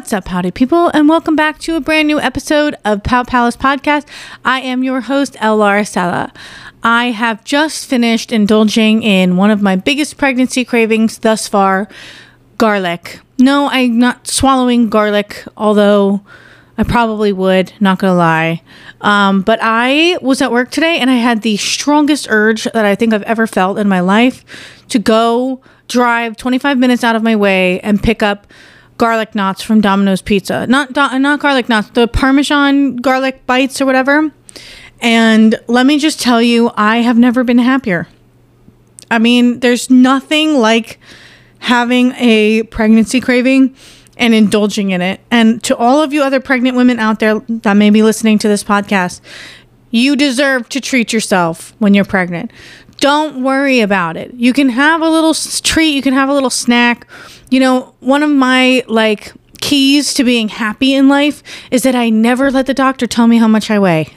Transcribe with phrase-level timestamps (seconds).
[0.00, 3.54] What's up, howdy people, and welcome back to a brand new episode of Pout Palace
[3.54, 4.06] Podcast.
[4.46, 6.32] I am your host, El Sala.
[6.82, 11.86] I have just finished indulging in one of my biggest pregnancy cravings thus far
[12.56, 13.20] garlic.
[13.38, 16.22] No, I'm not swallowing garlic, although
[16.78, 18.62] I probably would, not gonna lie.
[19.02, 22.94] Um, but I was at work today and I had the strongest urge that I
[22.94, 24.46] think I've ever felt in my life
[24.88, 28.46] to go drive 25 minutes out of my way and pick up
[29.00, 30.66] garlic knots from Domino's Pizza.
[30.66, 34.30] Not not garlic knots, the Parmesan garlic bites or whatever.
[35.00, 38.08] And let me just tell you, I have never been happier.
[39.10, 41.00] I mean, there's nothing like
[41.60, 43.74] having a pregnancy craving
[44.18, 45.20] and indulging in it.
[45.30, 48.48] And to all of you other pregnant women out there that may be listening to
[48.48, 49.22] this podcast,
[49.90, 52.50] you deserve to treat yourself when you're pregnant.
[53.00, 54.34] Don't worry about it.
[54.34, 57.06] You can have a little treat, you can have a little snack.
[57.50, 62.10] You know, one of my like keys to being happy in life is that I
[62.10, 64.08] never let the doctor tell me how much I weigh.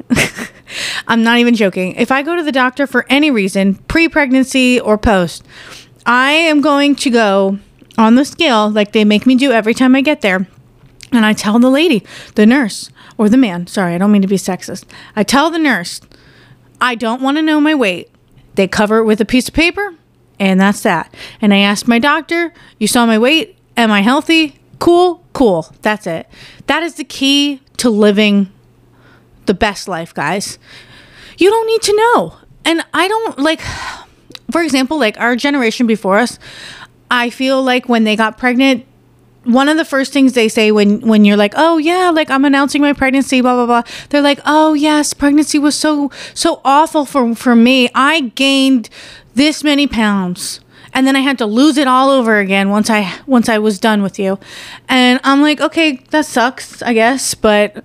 [1.07, 1.95] I'm not even joking.
[1.95, 5.45] If I go to the doctor for any reason, pre pregnancy or post,
[6.05, 7.59] I am going to go
[7.97, 10.47] on the scale like they make me do every time I get there.
[11.11, 12.03] And I tell the lady,
[12.35, 14.85] the nurse, or the man, sorry, I don't mean to be sexist.
[15.15, 16.01] I tell the nurse,
[16.81, 18.09] I don't want to know my weight.
[18.55, 19.95] They cover it with a piece of paper,
[20.39, 21.13] and that's that.
[21.41, 23.57] And I asked my doctor, You saw my weight?
[23.75, 24.59] Am I healthy?
[24.79, 25.73] Cool, cool.
[25.81, 26.27] That's it.
[26.67, 28.51] That is the key to living
[29.45, 30.59] the best life, guys.
[31.37, 32.37] You don't need to know.
[32.65, 33.61] And I don't like,
[34.51, 36.39] for example, like our generation before us,
[37.09, 38.85] I feel like when they got pregnant,
[39.43, 42.45] one of the first things they say when when you're like, "Oh yeah, like I'm
[42.45, 47.05] announcing my pregnancy, blah blah blah." They're like, "Oh yes, pregnancy was so so awful
[47.05, 47.89] for for me.
[47.93, 48.89] I gained
[49.35, 50.59] this many pounds."
[50.95, 53.79] And then I had to lose it all over again once I once I was
[53.79, 54.39] done with you.
[54.87, 57.83] And I'm like, "Okay, that sucks, I guess, but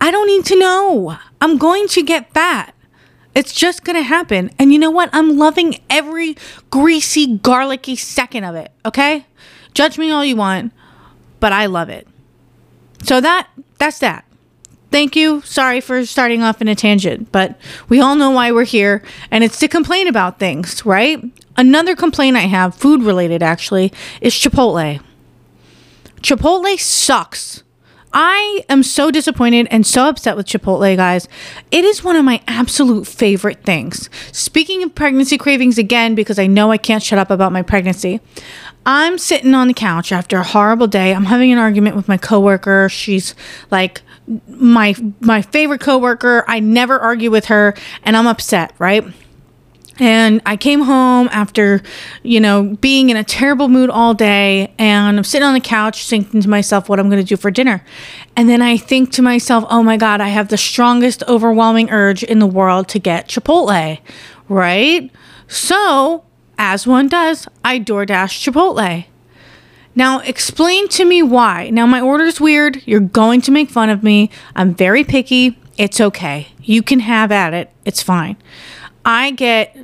[0.00, 1.18] I don't need to know.
[1.40, 2.74] I'm going to get fat.
[3.34, 4.50] It's just going to happen.
[4.58, 5.10] And you know what?
[5.12, 6.36] I'm loving every
[6.70, 9.26] greasy, garlicky second of it, okay?
[9.74, 10.72] Judge me all you want
[11.40, 12.06] but I love it.
[13.02, 14.24] So that that's that.
[14.90, 15.42] Thank you.
[15.42, 19.44] Sorry for starting off in a tangent, but we all know why we're here, and
[19.44, 21.22] it's to complain about things, right?
[21.56, 25.02] Another complaint I have, food related actually, is Chipotle.
[26.22, 27.62] Chipotle sucks.
[28.12, 31.28] I am so disappointed and so upset with Chipotle, guys.
[31.70, 34.08] It is one of my absolute favorite things.
[34.32, 38.20] Speaking of pregnancy cravings again, because I know I can't shut up about my pregnancy,
[38.86, 41.14] I'm sitting on the couch after a horrible day.
[41.14, 42.88] I'm having an argument with my coworker.
[42.88, 43.34] She's
[43.70, 44.00] like
[44.48, 46.44] my my favorite coworker.
[46.48, 47.74] I never argue with her
[48.04, 49.04] and I'm upset, right?
[49.98, 51.82] And I came home after,
[52.22, 54.72] you know, being in a terrible mood all day.
[54.78, 57.50] And I'm sitting on the couch thinking to myself what I'm going to do for
[57.50, 57.84] dinner.
[58.36, 62.22] And then I think to myself, oh my God, I have the strongest, overwhelming urge
[62.22, 63.98] in the world to get Chipotle,
[64.48, 65.10] right?
[65.48, 66.24] So
[66.58, 69.06] as one does, I DoorDash Chipotle.
[69.94, 71.70] Now, explain to me why.
[71.70, 72.82] Now, my order's weird.
[72.86, 74.30] You're going to make fun of me.
[74.54, 75.58] I'm very picky.
[75.76, 76.48] It's okay.
[76.62, 77.72] You can have at it.
[77.84, 78.36] It's fine.
[79.04, 79.76] I get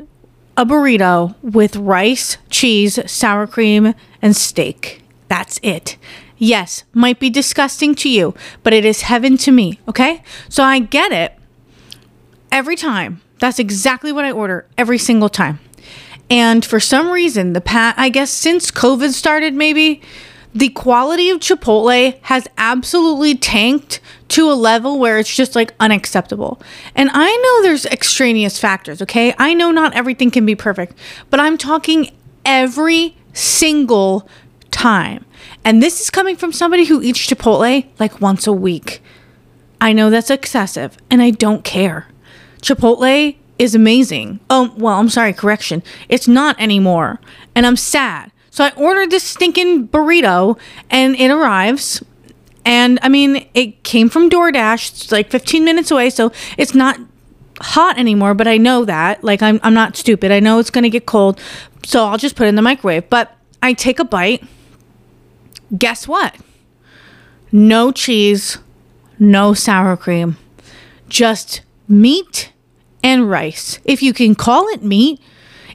[0.56, 5.02] a burrito with rice, cheese, sour cream, and steak.
[5.28, 5.96] That's it.
[6.36, 10.22] Yes, might be disgusting to you, but it is heaven to me, okay?
[10.48, 11.34] So I get it
[12.52, 13.20] every time.
[13.38, 15.58] That's exactly what I order every single time.
[16.30, 20.02] And for some reason, the pat I guess since COVID started, maybe
[20.54, 26.62] the quality of Chipotle has absolutely tanked to a level where it's just like unacceptable.
[26.94, 29.34] And I know there's extraneous factors, okay?
[29.38, 30.96] I know not everything can be perfect,
[31.28, 34.28] but I'm talking every single
[34.70, 35.24] time.
[35.64, 39.02] And this is coming from somebody who eats Chipotle like once a week.
[39.80, 42.06] I know that's excessive and I don't care.
[42.62, 44.40] Chipotle is amazing.
[44.48, 45.82] Oh, well, I'm sorry, correction.
[46.08, 47.20] It's not anymore.
[47.54, 48.30] And I'm sad.
[48.54, 50.56] So I ordered this stinking burrito
[50.88, 52.04] and it arrives.
[52.64, 54.92] And I mean, it came from DoorDash.
[54.92, 56.08] It's like 15 minutes away.
[56.08, 57.00] So it's not
[57.60, 59.24] hot anymore, but I know that.
[59.24, 60.30] Like, I'm, I'm not stupid.
[60.30, 61.40] I know it's going to get cold.
[61.84, 63.10] So I'll just put it in the microwave.
[63.10, 64.44] But I take a bite.
[65.76, 66.36] Guess what?
[67.50, 68.58] No cheese,
[69.18, 70.36] no sour cream,
[71.08, 72.52] just meat
[73.02, 73.80] and rice.
[73.84, 75.20] If you can call it meat,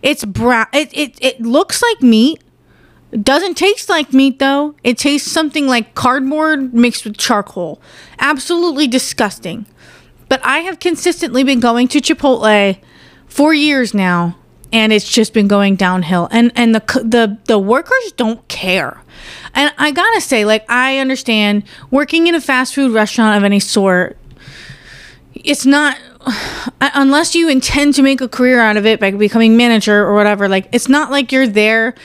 [0.01, 0.67] it's brown.
[0.71, 2.41] It, it, it looks like meat.
[3.11, 4.75] Doesn't taste like meat though.
[4.83, 7.81] It tastes something like cardboard mixed with charcoal.
[8.19, 9.65] Absolutely disgusting.
[10.27, 12.77] But I have consistently been going to Chipotle
[13.27, 14.35] for years now
[14.71, 19.01] and it's just been going downhill and and the the the workers don't care
[19.53, 23.59] and i gotta say like i understand working in a fast food restaurant of any
[23.59, 24.17] sort
[25.33, 25.97] it's not
[26.81, 30.47] unless you intend to make a career out of it by becoming manager or whatever
[30.47, 31.95] like it's not like you're there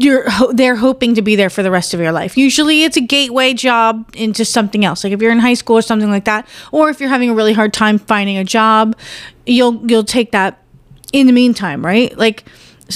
[0.00, 2.36] you're they're hoping to be there for the rest of your life.
[2.36, 5.04] Usually it's a gateway job into something else.
[5.04, 7.34] Like if you're in high school or something like that or if you're having a
[7.34, 8.96] really hard time finding a job,
[9.46, 10.62] you'll you'll take that
[11.12, 12.16] in the meantime, right?
[12.16, 12.44] Like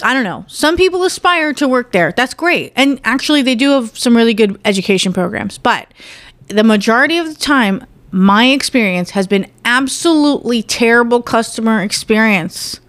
[0.03, 0.45] I don't know.
[0.49, 2.13] Some people aspire to work there.
[2.17, 2.73] That's great.
[2.75, 5.59] And actually they do have some really good education programs.
[5.59, 5.93] But
[6.49, 12.81] the majority of the time my experience has been absolutely terrible customer experience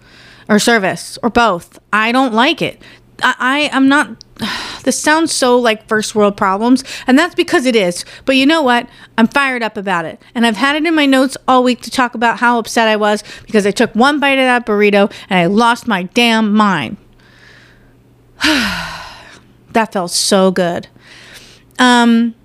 [0.48, 1.78] or service or both.
[1.92, 2.80] I don't like it.
[3.22, 4.24] I, am not.
[4.86, 8.04] This sounds so like first world problems, and that's because it is.
[8.24, 8.88] But you know what?
[9.18, 11.90] I'm fired up about it, and I've had it in my notes all week to
[11.90, 15.40] talk about how upset I was because I took one bite of that burrito and
[15.40, 16.98] I lost my damn mind.
[18.42, 20.86] that felt so good.
[21.80, 22.36] Um,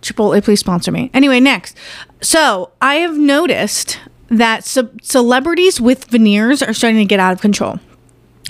[0.00, 1.08] Chipotle, please sponsor me.
[1.14, 1.76] Anyway, next.
[2.20, 7.40] So I have noticed that ce- celebrities with veneers are starting to get out of
[7.40, 7.78] control.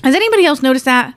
[0.03, 1.15] Has anybody else noticed that?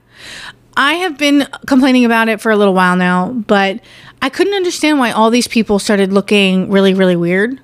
[0.76, 3.80] I have been complaining about it for a little while now, but
[4.20, 7.60] I couldn't understand why all these people started looking really, really weird.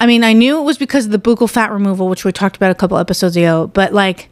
[0.00, 2.56] I mean, I knew it was because of the buccal fat removal, which we talked
[2.56, 4.28] about a couple episodes ago, but like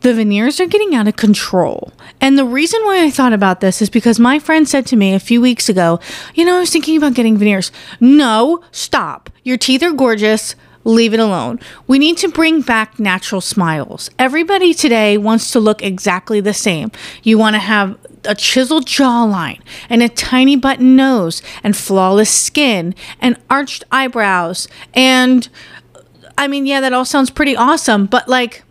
[0.00, 1.92] the veneers are getting out of control.
[2.20, 5.14] And the reason why I thought about this is because my friend said to me
[5.14, 6.00] a few weeks ago,
[6.34, 7.70] you know, I was thinking about getting veneers.
[8.00, 9.30] No, stop.
[9.44, 10.54] Your teeth are gorgeous
[10.84, 11.60] leave it alone.
[11.86, 14.10] We need to bring back natural smiles.
[14.18, 16.90] Everybody today wants to look exactly the same.
[17.22, 22.94] You want to have a chiseled jawline and a tiny button nose and flawless skin
[23.20, 24.68] and arched eyebrows.
[24.94, 25.48] And
[26.36, 28.62] I mean, yeah, that all sounds pretty awesome, but like,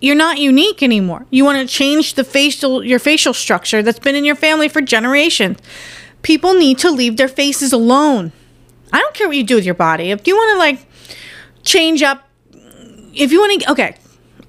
[0.00, 1.26] you're not unique anymore.
[1.30, 4.80] You want to change the facial your facial structure that's been in your family for
[4.80, 5.58] generations.
[6.22, 8.32] People need to leave their faces alone.
[8.92, 10.10] I don't care what you do with your body.
[10.10, 10.86] If you want to like
[11.62, 12.28] change up.
[13.12, 13.96] If you want to okay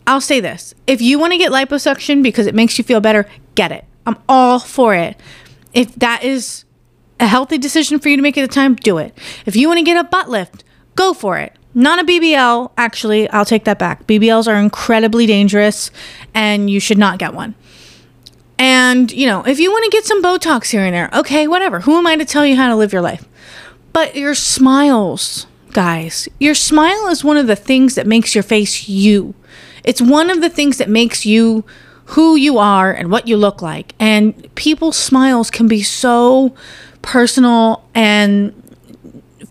[0.08, 0.74] i'll say this.
[0.88, 3.86] If you want to get liposuction because it makes you feel better get it.
[4.06, 5.20] I'm all for it.
[5.74, 6.66] If that is
[7.20, 9.18] a healthy decision for you to make at the time do it.
[9.46, 10.64] If you want to get a butt lift
[10.96, 11.56] go for it.
[11.74, 14.06] Not a bbl actually i'll take that back.
[14.08, 15.92] Bbls are incredibly dangerous
[16.34, 17.56] and you should not get one.
[18.58, 21.82] And you know if you want to get some botox here and there okay whatever.
[21.82, 23.26] Who am i to tell you how to live your life?
[23.94, 26.30] But your smiles guys.
[26.40, 29.34] Your smile is one of the things that makes your face you.
[29.84, 31.64] It's one of the things that makes you
[32.06, 33.96] who you are and what you look like.
[34.00, 36.54] And people's smiles can be so
[37.02, 38.54] personal and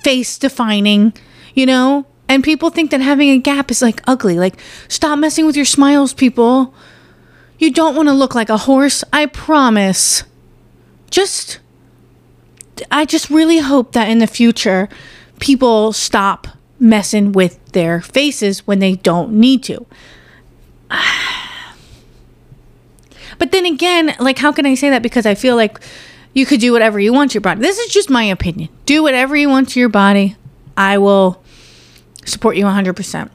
[0.04, 1.12] face defining,
[1.54, 2.06] you know?
[2.28, 4.38] And people think that having a gap is like ugly.
[4.38, 6.74] Like, stop messing with your smiles, people.
[7.58, 10.22] You don't want to look like a horse, I promise.
[11.10, 11.58] Just,
[12.90, 14.88] I just really hope that in the future,
[15.40, 16.46] people stop
[16.78, 19.86] messing with their faces when they don't need to.
[23.38, 25.00] But then again, like, how can I say that?
[25.02, 25.80] Because I feel like
[26.34, 27.62] you could do whatever you want to your body.
[27.62, 28.68] This is just my opinion.
[28.84, 30.36] Do whatever you want to your body.
[30.76, 31.42] I will
[32.26, 33.30] support you 100%.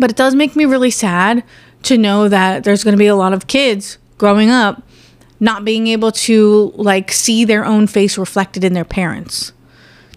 [0.00, 1.44] But it does make me really sad
[1.84, 4.82] to know that there's going to be a lot of kids growing up
[5.38, 9.52] not being able to like see their own face reflected in their parents.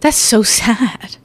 [0.04, 1.16] That's so sad.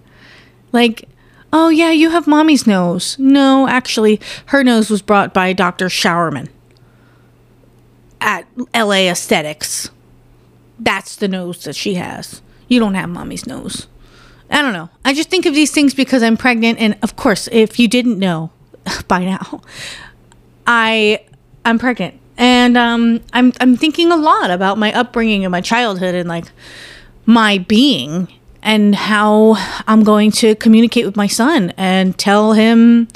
[0.71, 1.09] Like,
[1.53, 3.19] oh yeah, you have mommy's nose.
[3.19, 5.87] No, actually, her nose was brought by Dr.
[5.87, 6.49] Showerman
[8.21, 9.91] at LA Aesthetics.
[10.79, 12.41] That's the nose that she has.
[12.69, 13.89] You don't have mommy's nose.
[14.49, 14.91] I don't know.
[15.05, 18.21] I just think of these things because I'm pregnant and of course, if you didn't
[18.21, 18.53] know
[19.09, 19.61] by now,
[20.69, 21.25] I
[21.65, 22.21] I'm pregnant.
[22.37, 26.45] And um I'm I'm thinking a lot about my upbringing and my childhood and like
[27.27, 28.29] my being
[28.63, 33.09] and how I'm going to communicate with my son and tell him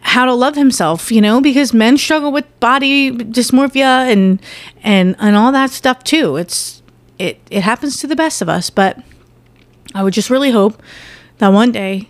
[0.00, 4.40] how to love himself, you know, because men struggle with body dysmorphia and
[4.82, 6.36] and and all that stuff too.
[6.36, 6.82] It's
[7.18, 8.98] it it happens to the best of us, but
[9.94, 10.82] I would just really hope
[11.38, 12.08] that one day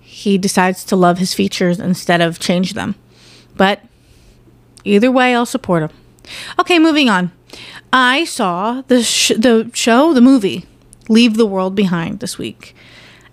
[0.00, 2.94] he decides to love his features instead of change them.
[3.56, 3.80] But
[4.84, 5.90] either way, I'll support him.
[6.58, 7.32] Okay, moving on.
[7.92, 10.66] I saw the sh- the show, the movie
[11.08, 12.74] Leave the World Behind this week.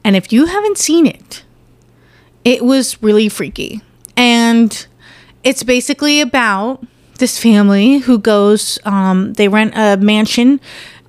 [0.04, 1.44] And if you haven't seen it,
[2.44, 3.82] it was really freaky.
[4.18, 4.86] And
[5.44, 6.84] it's basically about
[7.20, 10.60] this family who goes, um, they rent a mansion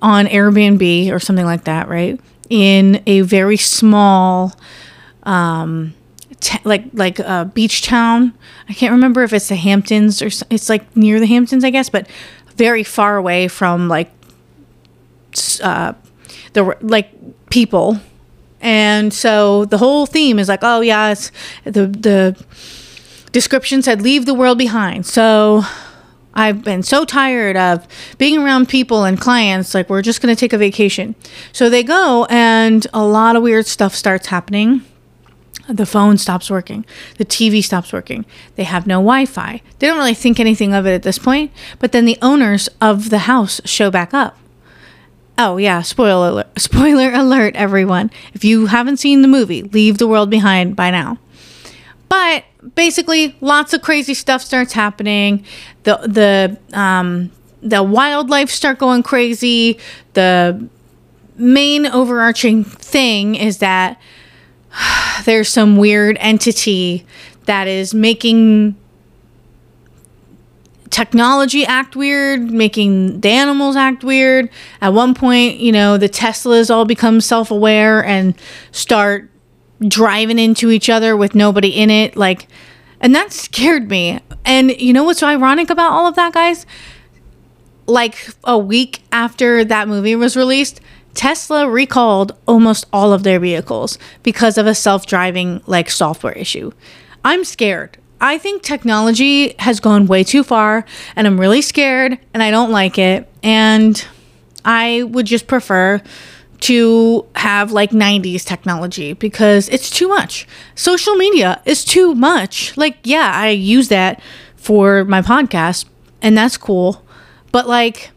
[0.01, 2.19] on Airbnb or something like that, right?
[2.49, 4.53] In a very small
[5.23, 5.93] um,
[6.39, 8.33] t- like like a beach town.
[8.69, 11.69] I can't remember if it's the Hamptons or s- it's like near the Hamptons, I
[11.71, 12.07] guess, but
[12.55, 14.11] very far away from like
[15.63, 15.93] uh,
[16.53, 17.11] the like
[17.49, 17.97] people.
[18.61, 21.31] And so the whole theme is like, oh yeah, it's
[21.65, 22.45] the the
[23.31, 25.05] description said leave the world behind.
[25.05, 25.63] So
[26.33, 29.73] I've been so tired of being around people and clients.
[29.73, 31.15] Like, we're just going to take a vacation.
[31.51, 34.81] So they go, and a lot of weird stuff starts happening.
[35.69, 36.85] The phone stops working.
[37.17, 38.25] The TV stops working.
[38.55, 39.61] They have no Wi Fi.
[39.79, 41.51] They don't really think anything of it at this point.
[41.79, 44.37] But then the owners of the house show back up.
[45.37, 48.11] Oh, yeah, spoiler alert, spoiler alert, everyone.
[48.33, 51.17] If you haven't seen the movie, leave the world behind by now.
[52.09, 52.43] But
[52.75, 55.43] basically, lots of crazy stuff starts happening.
[55.83, 55.97] The
[56.71, 59.79] the um, the wildlife start going crazy.
[60.13, 60.67] The
[61.35, 63.99] main overarching thing is that
[65.25, 67.05] there's some weird entity
[67.45, 68.75] that is making
[70.93, 74.47] technology act weird, making the animals act weird.
[74.79, 78.35] At one point, you know, the Teslas all become self aware and
[78.71, 79.29] start
[79.85, 82.15] driving into each other with nobody in it.
[82.15, 82.47] Like,
[83.01, 84.19] and that scared me.
[84.45, 86.67] And you know what's so ironic about all of that, guys?
[87.87, 90.79] Like a week after that movie was released,
[91.15, 96.71] Tesla recalled almost all of their vehicles because of a self driving like software issue.
[97.25, 97.97] I'm scared.
[98.23, 100.85] I think technology has gone way too far
[101.17, 103.29] and I'm really scared and I don't like it.
[103.43, 104.01] And
[104.63, 106.01] I would just prefer
[106.61, 110.47] to have like 90s technology because it's too much.
[110.73, 112.77] Social media is too much.
[112.77, 114.21] Like, yeah, I use that
[114.55, 115.83] for my podcast
[116.21, 117.05] and that's cool.
[117.51, 118.11] But like,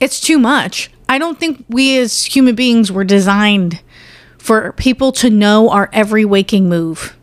[0.00, 0.90] it's too much.
[1.10, 3.82] I don't think we as human beings were designed
[4.38, 7.17] for people to know our every waking move.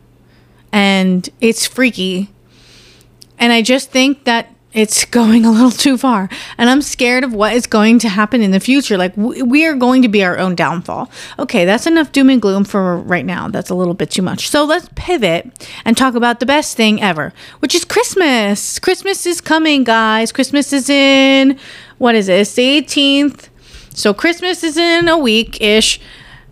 [0.76, 2.28] And it's freaky.
[3.38, 6.28] And I just think that it's going a little too far.
[6.58, 8.98] And I'm scared of what is going to happen in the future.
[8.98, 11.10] Like, we are going to be our own downfall.
[11.38, 13.48] Okay, that's enough doom and gloom for right now.
[13.48, 14.50] That's a little bit too much.
[14.50, 18.78] So let's pivot and talk about the best thing ever, which is Christmas.
[18.78, 20.30] Christmas is coming, guys.
[20.30, 21.58] Christmas is in,
[21.96, 22.40] what is it?
[22.40, 23.48] It's the 18th.
[23.94, 25.98] So Christmas is in a week ish,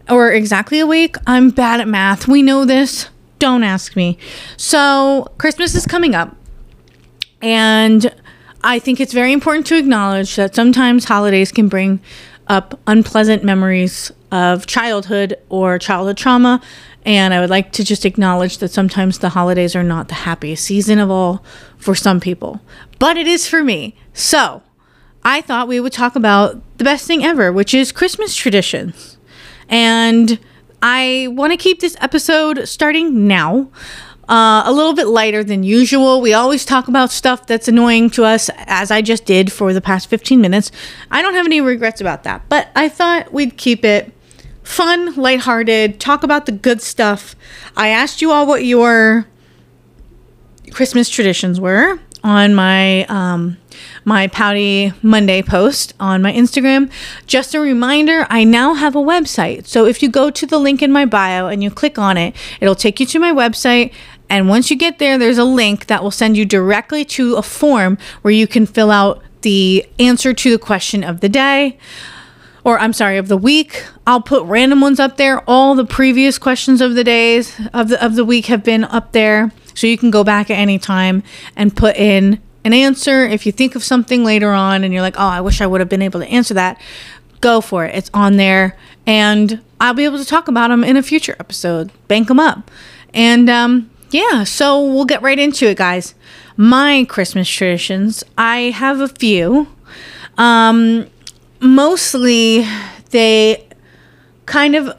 [0.09, 1.17] or exactly a week.
[1.27, 2.27] I'm bad at math.
[2.27, 3.11] We know this.
[3.45, 4.17] Don't ask me.
[4.57, 6.35] So Christmas is coming up.
[7.43, 8.11] And
[8.63, 12.01] I think it's very important to acknowledge that sometimes holidays can bring
[12.47, 16.63] up unpleasant memories of childhood or childhood trauma.
[17.05, 20.65] And I would like to just acknowledge that sometimes the holidays are not the happiest
[20.65, 21.45] season of all
[21.77, 22.63] for some people,
[22.99, 23.95] but it is for me.
[24.15, 24.63] So
[25.23, 29.19] I thought we would talk about the best thing ever, which is Christmas traditions.
[29.69, 30.39] And
[30.87, 33.71] I want to keep this episode starting now
[34.29, 36.21] uh, a little bit lighter than usual.
[36.21, 39.81] We always talk about stuff that's annoying to us, as I just did for the
[39.81, 40.71] past 15 minutes.
[41.11, 44.13] I don't have any regrets about that, but I thought we'd keep it
[44.63, 47.35] fun, lighthearted, talk about the good stuff.
[47.79, 49.27] I asked you all what your
[50.71, 53.57] Christmas traditions were on my um,
[54.05, 56.91] my Pouty Monday post on my Instagram.
[57.27, 59.67] Just a reminder, I now have a website.
[59.67, 62.35] So if you go to the link in my bio and you click on it,
[62.61, 63.93] it'll take you to my website.
[64.29, 67.43] And once you get there, there's a link that will send you directly to a
[67.43, 71.79] form where you can fill out the answer to the question of the day
[72.65, 73.85] or I'm sorry, of the week.
[74.07, 75.43] I'll put random ones up there.
[75.49, 79.13] All the previous questions of the days of the of the week have been up
[79.13, 79.53] there.
[79.75, 81.23] So you can go back at any time
[81.57, 83.25] and put in an answer.
[83.25, 85.81] If you think of something later on and you're like, oh, I wish I would
[85.81, 86.81] have been able to answer that,
[87.41, 87.95] go for it.
[87.95, 88.77] It's on there.
[89.07, 91.91] And I'll be able to talk about them in a future episode.
[92.09, 92.71] Bank them up.
[93.13, 96.15] And um, yeah, so we'll get right into it, guys.
[96.57, 99.69] My Christmas traditions, I have a few.
[100.39, 101.07] Um,
[101.61, 102.67] mostly
[103.11, 103.67] they
[104.47, 104.97] kind of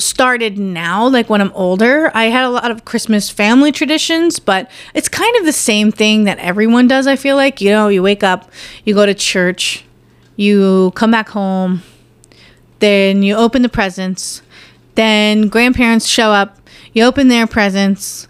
[0.00, 4.70] started now like when i'm older i had a lot of christmas family traditions but
[4.94, 8.02] it's kind of the same thing that everyone does i feel like you know you
[8.02, 8.50] wake up
[8.84, 9.84] you go to church
[10.36, 11.82] you come back home
[12.80, 14.42] then you open the presents
[14.94, 16.56] then grandparents show up
[16.92, 18.26] you open their presents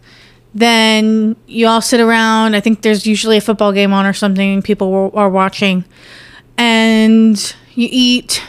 [0.53, 4.61] then you all sit around i think there's usually a football game on or something
[4.61, 5.85] people are watching
[6.61, 8.43] and you eat.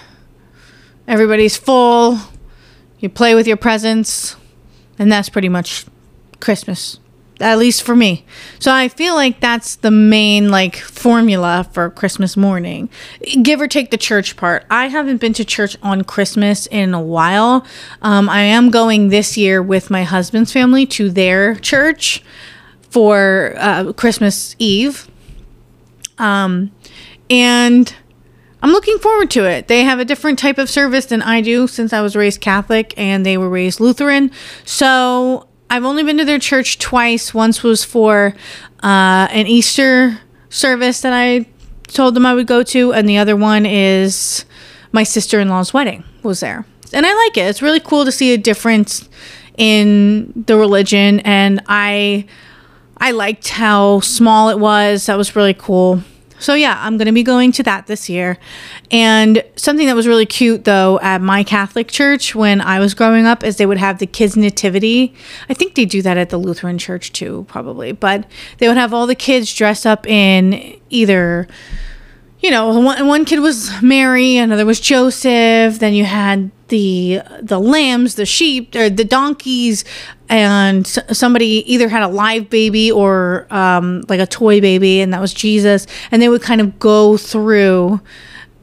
[1.07, 2.19] Everybody's full.
[3.01, 4.37] You play with your presents,
[4.97, 5.85] and that's pretty much
[6.39, 6.99] Christmas.
[7.39, 8.23] at least for me.
[8.59, 12.87] So I feel like that's the main like formula for Christmas morning.
[13.41, 14.63] Give or take the church part.
[14.69, 17.65] I haven't been to church on Christmas in a while.
[18.03, 22.23] Um, I am going this year with my husband's family to their church
[22.91, 25.09] for uh, Christmas Eve.
[26.19, 26.71] Um,
[27.29, 27.95] and
[28.61, 29.67] I'm looking forward to it.
[29.67, 32.93] They have a different type of service than I do since I was raised Catholic
[32.95, 34.31] and they were raised Lutheran.
[34.65, 37.33] So I've only been to their church twice.
[37.33, 38.35] Once was for
[38.83, 41.47] uh, an Easter service that I
[41.87, 44.45] told them I would go to, and the other one is
[44.91, 46.65] my sister in law's wedding was there.
[46.93, 47.47] And I like it.
[47.47, 49.09] It's really cool to see a difference
[49.57, 52.25] in the religion and I
[52.97, 55.07] I liked how small it was.
[55.07, 56.03] That was really cool.
[56.41, 58.37] So yeah, I'm going to be going to that this year.
[58.89, 63.25] And something that was really cute though at my Catholic church when I was growing
[63.25, 65.13] up is they would have the kids nativity.
[65.49, 67.91] I think they do that at the Lutheran church too, probably.
[67.91, 68.25] But
[68.57, 71.47] they would have all the kids dressed up in either
[72.41, 75.79] you know, one, one kid was Mary, another was Joseph.
[75.79, 79.85] Then you had the the lambs, the sheep, or the donkeys,
[80.27, 85.21] and somebody either had a live baby or um, like a toy baby, and that
[85.21, 85.85] was Jesus.
[86.09, 88.01] And they would kind of go through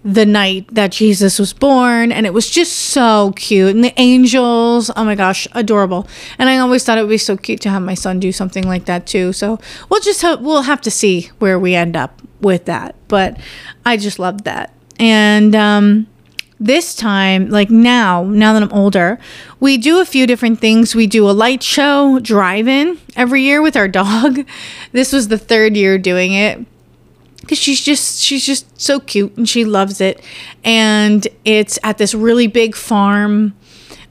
[0.05, 3.75] the night that Jesus was born, and it was just so cute.
[3.75, 6.09] And the angels, oh my gosh, adorable.
[6.39, 8.67] And I always thought it would be so cute to have my son do something
[8.67, 9.33] like that too.
[9.33, 12.95] So we'll just we'll have to see where we end up with that.
[13.09, 13.39] But
[13.85, 14.75] I just loved that.
[14.99, 16.07] And um,
[16.61, 19.19] this time, like now, now that I'm older,
[19.61, 20.95] we do a few different things.
[20.95, 24.45] We do a light show drive in every year with our dog.
[24.93, 26.65] This was the third year doing it
[27.41, 30.23] because she's just she's just so cute and she loves it
[30.65, 33.55] and it's at this really big farm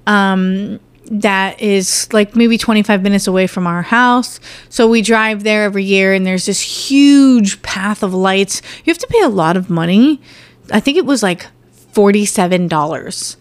[0.06, 0.80] um,
[1.12, 4.40] that is like maybe 25 minutes away from our house.
[4.70, 8.62] So we drive there every year and there's this huge path of lights.
[8.86, 10.22] You have to pay a lot of money.
[10.72, 11.48] I think it was like
[11.94, 13.38] $47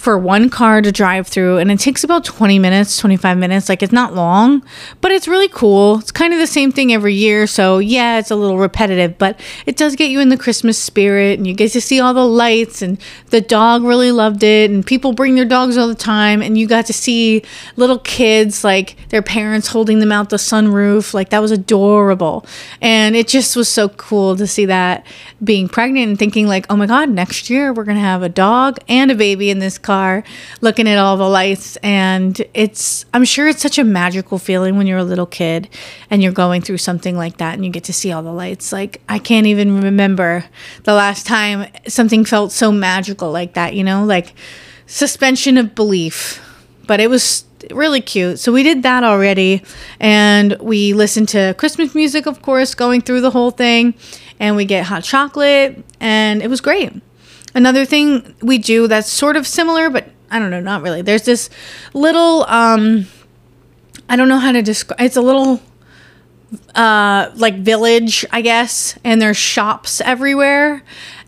[0.00, 3.68] for one car to drive through and it takes about 20 minutes 25 minutes.
[3.68, 4.62] Like it's not long
[5.00, 5.98] but it's really cool.
[5.98, 9.38] It's kind of the same thing every year so yeah it's a little repetitive but
[9.66, 12.26] it does get you in the christmas spirit and you get to see all the
[12.26, 16.40] lights and the dog really loved it and people bring their dogs all the time
[16.40, 17.42] and you got to see
[17.76, 21.12] little kids like their parents holding them out the sunroof.
[21.12, 22.46] Like that was adorable.
[22.80, 25.04] And it just was so cool to see that
[25.42, 28.78] being pregnant and thinking like oh my god next year we're gonna have a dog
[28.88, 30.22] and a baby in this car
[30.60, 34.86] looking at all the lights and it's i'm sure it's such a magical feeling when
[34.86, 35.68] you're a little kid
[36.10, 38.72] and you're going through something like that and you get to see all the lights
[38.72, 40.44] like i can't even remember
[40.84, 44.32] the last time something felt so magical like that you know like
[44.86, 46.40] suspension of belief
[46.86, 48.38] but it was really cute.
[48.38, 49.62] So we did that already
[50.00, 53.94] and we listened to Christmas music of course going through the whole thing
[54.40, 56.92] and we get hot chocolate and it was great.
[57.54, 61.02] Another thing we do that's sort of similar, but I don't know, not really.
[61.02, 61.50] There's this
[61.92, 63.06] little um
[64.08, 65.60] I don't know how to describe it's a little
[66.74, 70.82] uh like village, I guess, and there's shops everywhere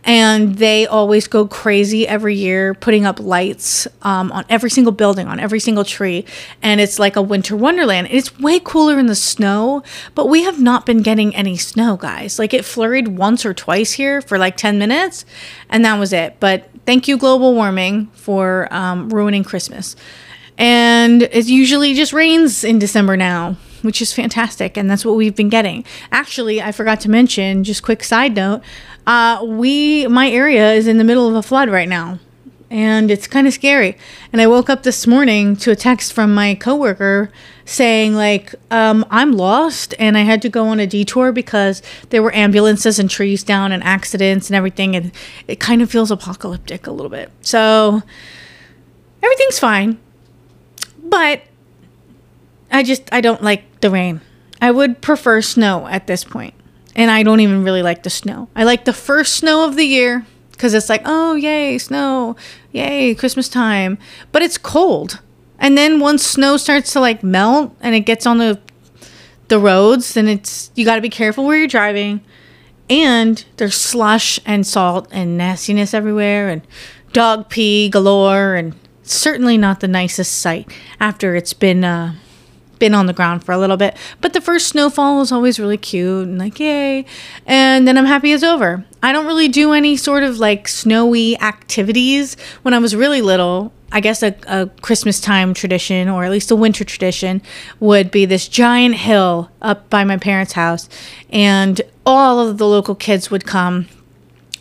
[0.04, 5.28] and they always go crazy every year putting up lights um, on every single building
[5.28, 6.24] on every single tree.
[6.60, 8.08] And it's like a winter wonderland.
[8.10, 9.82] It's way cooler in the snow
[10.14, 12.38] but we have not been getting any snow guys.
[12.38, 15.24] Like it flurried once or twice here for like 10 minutes
[15.68, 16.36] and that was it.
[16.40, 19.94] But thank you global warming for um, ruining christmas.
[20.58, 25.36] And it usually just rains in december now which is fantastic and that's what we've
[25.36, 28.62] been getting actually i forgot to mention just quick side note
[29.06, 32.18] uh, we my area is in the middle of a flood right now,
[32.70, 33.96] and it's kind of scary.
[34.32, 37.30] And I woke up this morning to a text from my coworker
[37.64, 42.22] saying like um, I'm lost and I had to go on a detour because there
[42.22, 45.10] were ambulances and trees down and accidents and everything, and
[45.48, 47.30] it kind of feels apocalyptic a little bit.
[47.40, 48.02] So
[49.20, 49.98] everything's fine,
[51.02, 51.42] but
[52.70, 54.20] I just I don't like the rain.
[54.60, 56.54] I would prefer snow at this point.
[56.94, 58.48] And I don't even really like the snow.
[58.54, 62.36] I like the first snow of the year because it's like, oh, yay, snow,
[62.70, 63.98] yay, Christmas time.
[64.30, 65.20] But it's cold.
[65.58, 68.60] And then once snow starts to like melt and it gets on the
[69.48, 72.20] the roads, then it's you got to be careful where you're driving.
[72.88, 76.62] And there's slush and salt and nastiness everywhere and
[77.12, 82.14] dog pee galore and certainly not the nicest sight after it's been uh,
[82.82, 83.96] been on the ground for a little bit.
[84.20, 87.04] But the first snowfall was always really cute and like, yay.
[87.46, 88.84] And then I'm happy it's over.
[89.04, 92.36] I don't really do any sort of like snowy activities.
[92.62, 96.50] When I was really little, I guess a, a Christmas time tradition, or at least
[96.50, 97.40] a winter tradition,
[97.78, 100.88] would be this giant hill up by my parents' house.
[101.30, 103.86] And all of the local kids would come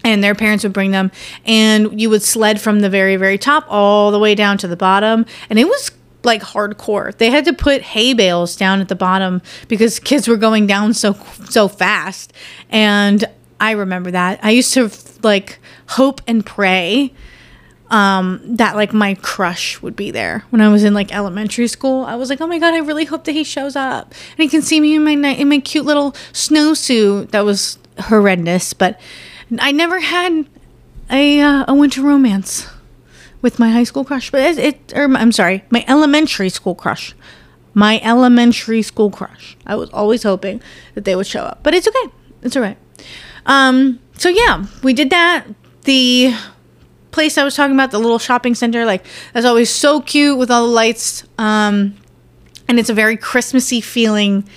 [0.03, 1.09] and their parents would bring them
[1.43, 4.75] and you would sled from the very very top all the way down to the
[4.75, 5.91] bottom and it was
[6.23, 10.37] like hardcore they had to put hay bales down at the bottom because kids were
[10.37, 11.13] going down so
[11.49, 12.33] so fast
[12.69, 13.25] and
[13.59, 14.89] i remember that i used to
[15.23, 17.11] like hope and pray
[17.91, 22.05] um, that like my crush would be there when I was in like elementary school.
[22.05, 24.47] I was like, oh my god, I really hope that he shows up and he
[24.47, 27.31] can see me in my in my cute little snowsuit.
[27.31, 28.99] That was horrendous, but
[29.59, 30.47] I never had
[31.11, 32.65] a uh, a winter romance
[33.41, 34.31] with my high school crush.
[34.31, 37.15] But it, it or I'm sorry, my elementary school crush.
[37.73, 39.55] My elementary school crush.
[39.65, 40.61] I was always hoping
[40.95, 42.13] that they would show up, but it's okay.
[42.41, 42.77] It's all right.
[43.45, 45.45] Um, so yeah, we did that.
[45.83, 46.33] The
[47.11, 50.51] place I was talking about, the little shopping center, like that's always so cute with
[50.51, 51.23] all the lights.
[51.37, 51.95] Um,
[52.67, 54.47] and it's a very Christmassy feeling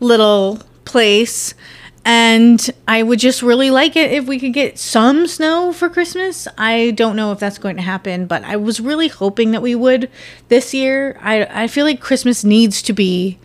[0.00, 1.54] little place.
[2.04, 6.48] And I would just really like it if we could get some snow for Christmas.
[6.58, 9.74] I don't know if that's going to happen, but I was really hoping that we
[9.76, 10.10] would
[10.48, 11.16] this year.
[11.20, 13.38] I, I feel like Christmas needs to be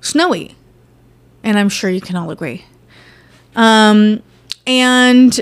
[0.00, 0.56] snowy.
[1.44, 2.64] And I'm sure you can all agree.
[3.54, 4.22] Um,
[4.66, 5.40] and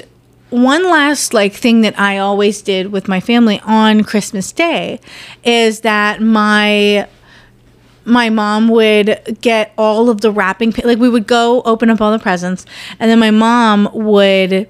[0.50, 5.00] one last like thing that I always did with my family on Christmas Day
[5.44, 7.08] is that my
[8.04, 12.12] my mom would get all of the wrapping like we would go open up all
[12.12, 12.66] the presents
[12.98, 14.68] and then my mom would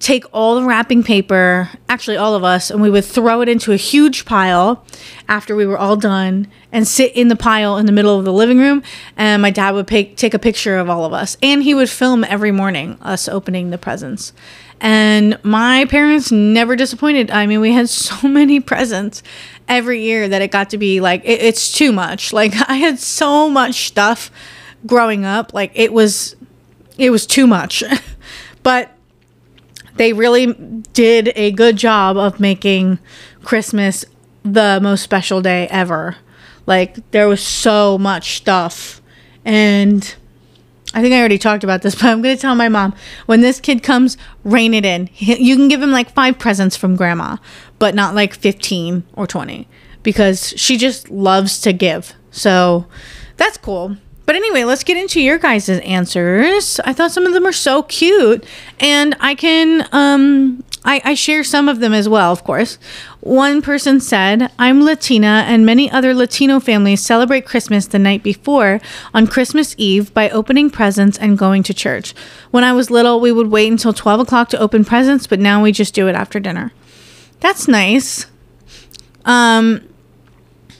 [0.00, 3.72] take all the wrapping paper, actually all of us, and we would throw it into
[3.72, 4.84] a huge pile
[5.28, 8.32] after we were all done and sit in the pile in the middle of the
[8.32, 8.82] living room.
[9.16, 11.36] And my dad would take a picture of all of us.
[11.42, 14.32] And he would film every morning us opening the presents.
[14.80, 17.30] And my parents never disappointed.
[17.30, 19.22] I mean, we had so many presents
[19.66, 22.32] every year that it got to be like, it, it's too much.
[22.38, 24.30] Like, I had so much stuff
[24.86, 25.52] growing up.
[25.52, 26.36] Like, it was,
[26.96, 27.82] it was too much.
[28.62, 28.92] but
[29.96, 30.52] they really
[30.92, 33.00] did a good job of making
[33.42, 34.04] Christmas
[34.44, 36.16] the most special day ever.
[36.66, 39.02] Like, there was so much stuff.
[39.44, 40.14] And
[40.94, 42.94] I think I already talked about this, but I'm going to tell my mom
[43.26, 45.10] when this kid comes, rein it in.
[45.14, 47.36] You can give him like five presents from grandma,
[47.78, 49.68] but not like 15 or 20
[50.02, 52.14] because she just loves to give.
[52.30, 52.86] So
[53.36, 53.96] that's cool.
[54.26, 56.78] But anyway, let's get into your guys' answers.
[56.84, 58.44] I thought some of them are so cute,
[58.78, 62.78] and I can um, I, I share some of them as well, of course.
[63.20, 68.80] One person said, I'm Latina, and many other Latino families celebrate Christmas the night before
[69.12, 72.14] on Christmas Eve by opening presents and going to church.
[72.52, 75.60] When I was little, we would wait until 12 o'clock to open presents, but now
[75.62, 76.72] we just do it after dinner.
[77.40, 78.26] That's nice.
[79.24, 79.88] Um,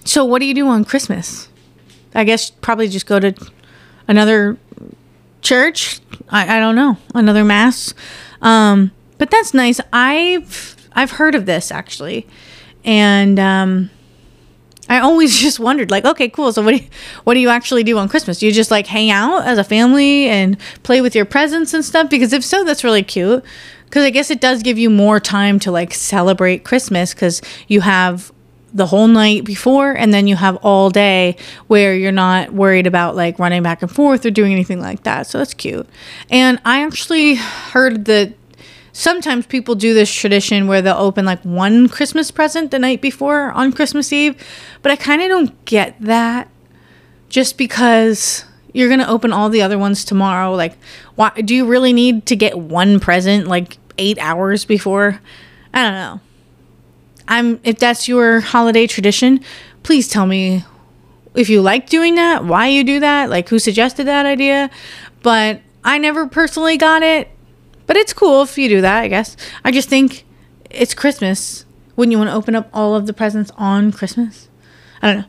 [0.04, 1.48] so, what do you do on Christmas?
[2.14, 3.34] I guess probably just go to
[4.06, 4.56] another
[5.42, 6.00] church.
[6.28, 7.94] I, I don't know, another mass.
[8.40, 9.80] Um, but that's nice.
[9.92, 12.26] I've I've heard of this actually,
[12.84, 13.90] and um,
[14.88, 16.52] I always just wondered, like, okay, cool.
[16.52, 16.90] So what do you,
[17.24, 18.40] what do you actually do on Christmas?
[18.40, 21.84] Do you just like hang out as a family and play with your presents and
[21.84, 22.10] stuff?
[22.10, 23.44] Because if so, that's really cute.
[23.84, 27.80] Because I guess it does give you more time to like celebrate Christmas because you
[27.80, 28.32] have
[28.74, 31.36] the whole night before and then you have all day
[31.68, 35.26] where you're not worried about like running back and forth or doing anything like that.
[35.26, 35.88] So that's cute.
[36.28, 38.34] And I actually heard that
[38.98, 43.52] sometimes people do this tradition where they'll open like one Christmas present the night before
[43.52, 44.34] on Christmas Eve,
[44.82, 46.48] but I kind of don't get that
[47.28, 50.52] just because you're going to open all the other ones tomorrow.
[50.52, 50.76] Like,
[51.14, 55.20] why do you really need to get one present like 8 hours before?
[55.72, 56.20] I don't know.
[57.28, 59.44] I'm if that's your holiday tradition,
[59.84, 60.64] please tell me
[61.36, 64.70] if you like doing that, why you do that, like who suggested that idea.
[65.22, 67.28] But I never personally got it
[67.88, 69.36] but it's cool if you do that, I guess.
[69.64, 70.24] I just think
[70.70, 71.64] it's Christmas.
[71.96, 74.48] Wouldn't you want to open up all of the presents on Christmas?
[75.02, 75.26] I don't know.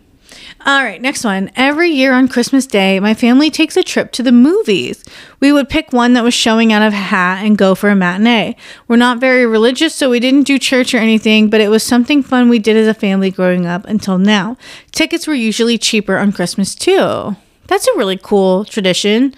[0.65, 1.49] All right, next one.
[1.55, 5.03] Every year on Christmas Day, my family takes a trip to the movies.
[5.39, 7.95] We would pick one that was showing out of a hat and go for a
[7.95, 8.55] matinee.
[8.87, 12.21] We're not very religious, so we didn't do church or anything, but it was something
[12.21, 14.57] fun we did as a family growing up until now.
[14.91, 17.35] Tickets were usually cheaper on Christmas too.
[17.67, 19.33] That's a really cool tradition.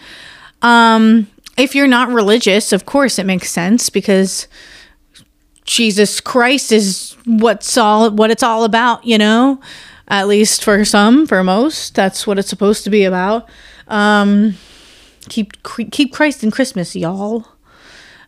[0.62, 4.48] Um, if you're not religious, of course it makes sense because
[5.66, 9.60] Jesus Christ is what's all what it's all about, you know.
[10.12, 11.96] at least for some, for most.
[11.96, 13.50] That's what it's supposed to be about.
[13.88, 14.56] Um,
[15.30, 17.48] keep keep Christ in Christmas, y'all.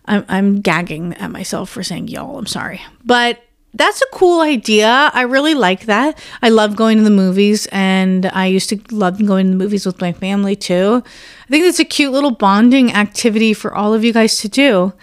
[0.05, 2.37] I'm I'm gagging at myself for saying y'all.
[2.37, 5.09] I'm sorry, but that's a cool idea.
[5.13, 6.17] I really like that.
[6.41, 9.85] I love going to the movies, and I used to love going to the movies
[9.85, 11.03] with my family too.
[11.05, 14.93] I think it's a cute little bonding activity for all of you guys to do.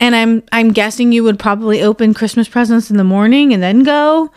[0.00, 3.82] And I'm I'm guessing you would probably open Christmas presents in the morning and then
[3.82, 4.30] go.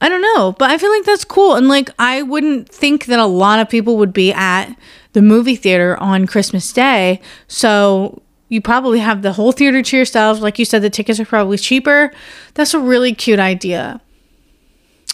[0.00, 1.56] I don't know, but I feel like that's cool.
[1.56, 4.74] And like I wouldn't think that a lot of people would be at
[5.12, 7.20] the movie theater on Christmas Day.
[7.48, 10.40] So you probably have the whole theater to yourselves.
[10.40, 12.12] Like you said, the tickets are probably cheaper.
[12.54, 14.00] That's a really cute idea.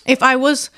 [0.06, 0.70] If I was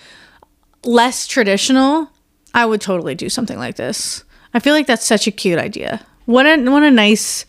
[0.85, 2.11] less traditional,
[2.55, 4.25] I would totally do something like this.
[4.55, 6.07] I feel like that's such a cute idea.
[6.25, 7.45] What a what a nice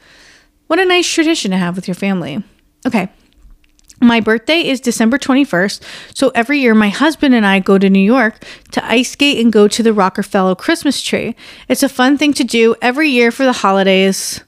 [0.68, 2.44] what a nice tradition to have with your family.
[2.86, 3.10] Okay.
[4.00, 5.82] My birthday is December 21st,
[6.14, 9.52] so every year my husband and I go to New York to ice skate and
[9.52, 11.36] go to the Rockefeller Christmas tree.
[11.68, 14.44] It's a fun thing to do every year for the holidays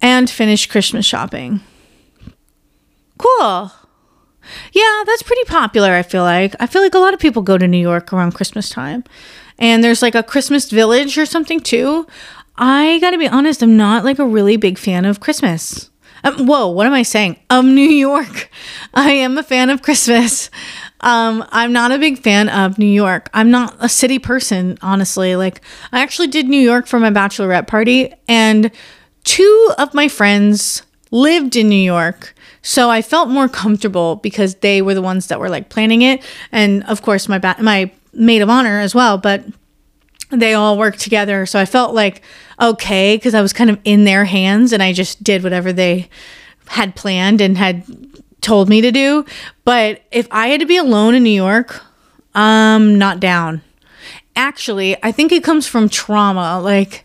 [0.00, 1.60] and finish Christmas shopping.
[3.18, 3.72] Cool.
[4.72, 6.54] Yeah, that's pretty popular, I feel like.
[6.58, 9.04] I feel like a lot of people go to New York around Christmas time.
[9.58, 12.06] And there's like a Christmas village or something too.
[12.56, 15.90] I gotta be honest, I'm not like a really big fan of Christmas.
[16.24, 17.36] Um, whoa, what am I saying?
[17.48, 18.50] Um, New York.
[18.94, 20.50] I am a fan of Christmas.
[21.00, 23.30] Um, I'm not a big fan of New York.
[23.32, 25.34] I'm not a city person, honestly.
[25.36, 28.70] Like, I actually did New York for my bachelorette party, and
[29.24, 32.34] two of my friends lived in New York.
[32.62, 36.22] So I felt more comfortable because they were the ones that were like planning it.
[36.52, 39.18] And of course, my, ba- my maid of honor as well.
[39.18, 39.44] But
[40.30, 41.46] they all worked together.
[41.46, 42.22] So I felt like
[42.60, 46.08] okay because I was kind of in their hands and I just did whatever they
[46.66, 47.84] had planned and had
[48.40, 49.24] told me to do.
[49.64, 51.82] But if I had to be alone in New York,
[52.34, 53.62] I'm not down.
[54.36, 56.60] Actually, I think it comes from trauma.
[56.60, 57.04] Like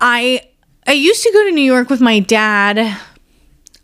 [0.00, 0.48] I
[0.86, 2.98] I used to go to New York with my dad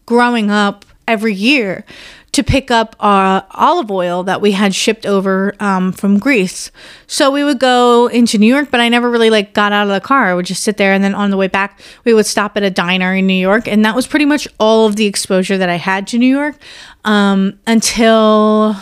[0.07, 1.85] growing up every year
[2.33, 6.71] to pick up uh, olive oil that we had shipped over um, from Greece.
[7.07, 9.93] So we would go into New York, but I never really like got out of
[9.93, 10.27] the car.
[10.27, 12.63] I would just sit there, and then on the way back, we would stop at
[12.63, 15.69] a diner in New York, and that was pretty much all of the exposure that
[15.69, 16.57] I had to New York
[17.05, 18.77] um, until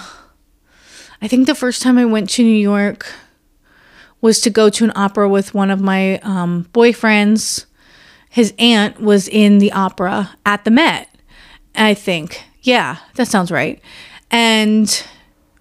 [1.23, 3.07] I think the first time I went to New York
[4.21, 7.65] was to go to an opera with one of my um, boyfriends.
[8.31, 11.09] His aunt was in the opera at the Met,
[11.75, 12.43] I think.
[12.63, 13.81] Yeah, that sounds right.
[14.31, 15.05] And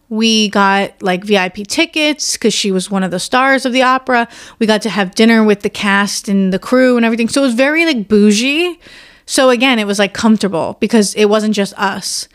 [0.10, 4.28] we got like VIP tickets because she was one of the stars of the opera.
[4.60, 7.28] We got to have dinner with the cast and the crew and everything.
[7.28, 8.80] So it was very like bougie.
[9.26, 12.28] So again, it was like comfortable because it wasn't just us.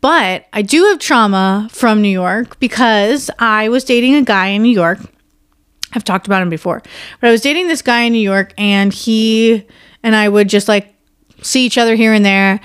[0.00, 4.62] But I do have trauma from New York because I was dating a guy in
[4.62, 5.00] New York.
[5.96, 6.82] I've talked about him before,
[7.20, 9.66] but I was dating this guy in New York and he
[10.02, 10.94] and I would just like
[11.42, 12.60] see each other here and there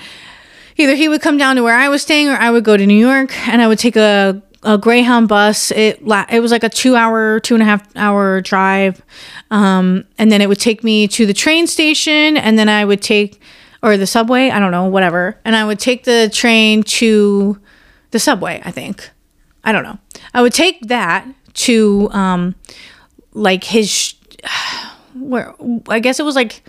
[0.76, 2.86] either he would come down to where I was staying or I would go to
[2.86, 5.70] New York and I would take a, a Greyhound bus.
[5.70, 9.02] It it was like a two hour, two and a half hour drive.
[9.50, 13.02] Um, and then it would take me to the train station and then I would
[13.02, 13.40] take,
[13.82, 15.38] or the subway, I don't know, whatever.
[15.44, 17.58] And I would take the train to
[18.10, 19.10] the subway, I think.
[19.64, 19.98] I don't know.
[20.34, 22.54] I would take that to um,
[23.32, 24.14] like his,
[25.14, 25.54] where,
[25.88, 26.62] I guess it was like,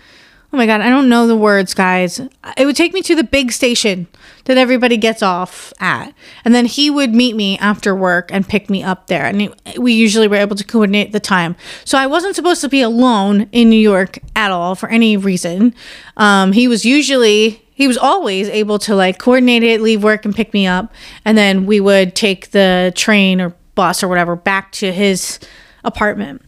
[0.54, 2.20] Oh my god, I don't know the words, guys.
[2.56, 4.06] It would take me to the big station
[4.44, 6.14] that everybody gets off at.
[6.44, 9.24] And then he would meet me after work and pick me up there.
[9.24, 11.56] And we usually were able to coordinate the time.
[11.84, 15.74] So I wasn't supposed to be alone in New York at all for any reason.
[16.16, 20.36] Um, he was usually he was always able to like coordinate it, leave work and
[20.36, 24.70] pick me up, and then we would take the train or bus or whatever back
[24.70, 25.40] to his
[25.82, 26.42] apartment.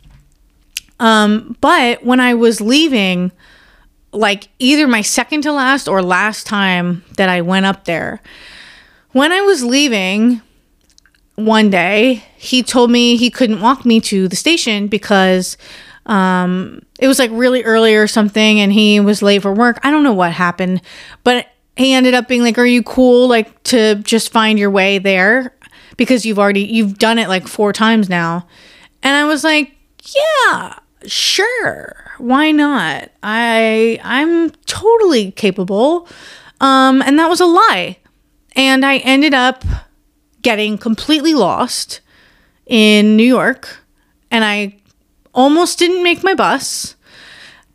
[0.98, 3.32] Um, but when I was leaving,
[4.12, 8.20] like either my second to last or last time that I went up there.
[9.12, 10.40] When I was leaving
[11.36, 15.56] one day, he told me he couldn't walk me to the station because
[16.06, 19.78] um, it was like really early or something and he was late for work.
[19.82, 20.80] I don't know what happened,
[21.24, 24.98] but he ended up being like, Are you cool like to just find your way
[24.98, 25.52] there?
[25.96, 28.46] Because you've already you've done it like four times now.
[29.02, 36.08] And I was like, Yeah, sure why not i i'm totally capable
[36.60, 37.96] um and that was a lie
[38.54, 39.64] and i ended up
[40.42, 42.00] getting completely lost
[42.66, 43.78] in new york
[44.30, 44.74] and i
[45.34, 46.94] almost didn't make my bus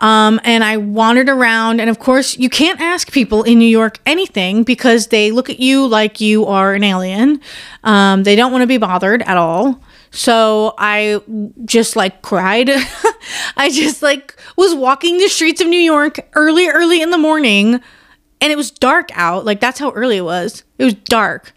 [0.01, 3.99] Um, and I wandered around, and of course, you can't ask people in New York
[4.07, 7.39] anything because they look at you like you are an alien.
[7.83, 9.79] Um, they don't want to be bothered at all.
[10.11, 11.21] So I
[11.63, 12.69] just like cried.
[13.57, 17.81] I just like was walking the streets of New York early, early in the morning,
[18.41, 19.45] and it was dark out.
[19.45, 20.63] Like that's how early it was.
[20.77, 21.53] It was dark.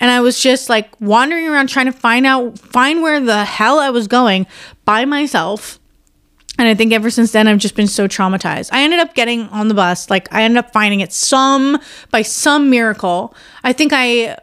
[0.00, 3.78] And I was just like wandering around trying to find out, find where the hell
[3.78, 4.46] I was going
[4.84, 5.78] by myself.
[6.58, 8.70] And I think ever since then, I've just been so traumatized.
[8.72, 10.08] I ended up getting on the bus.
[10.08, 11.80] Like, I ended up finding it some,
[12.12, 13.34] by some miracle.
[13.64, 14.38] I think I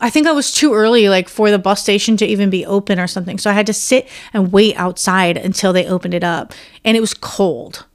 [0.00, 2.98] I think I was too early, like for the bus station to even be open
[2.98, 3.38] or something.
[3.38, 6.54] So I had to sit and wait outside until they opened it up.
[6.84, 7.86] And it was cold.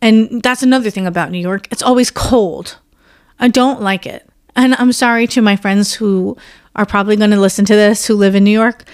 [0.00, 2.78] And that's another thing about New York it's always cold.
[3.38, 4.28] I don't like it.
[4.56, 6.36] And I'm sorry to my friends who
[6.76, 8.84] are probably going to listen to this who live in New York.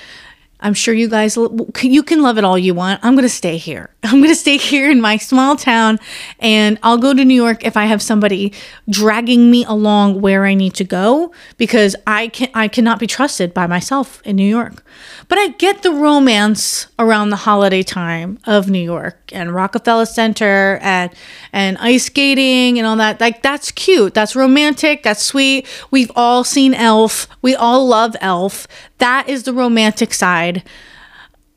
[0.61, 3.01] I'm sure you guys, you can love it all you want.
[3.03, 3.91] I'm going to stay here.
[4.03, 5.99] I'm going to stay here in my small town
[6.39, 8.53] and I'll go to New York if I have somebody
[8.89, 13.53] dragging me along where I need to go because I can I cannot be trusted
[13.53, 14.83] by myself in New York.
[15.29, 20.79] But I get the romance around the holiday time of New York and Rockefeller Center
[20.83, 21.13] and
[21.53, 23.21] and ice skating and all that.
[23.21, 24.15] Like that's cute.
[24.15, 25.03] That's romantic.
[25.03, 25.67] That's sweet.
[25.91, 27.29] We've all seen Elf.
[27.43, 28.67] We all love Elf.
[29.01, 30.63] That is the romantic side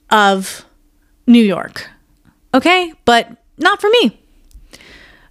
[0.10, 0.66] of
[1.28, 1.90] New York.
[2.54, 2.94] Okay?
[3.06, 4.20] But not for me.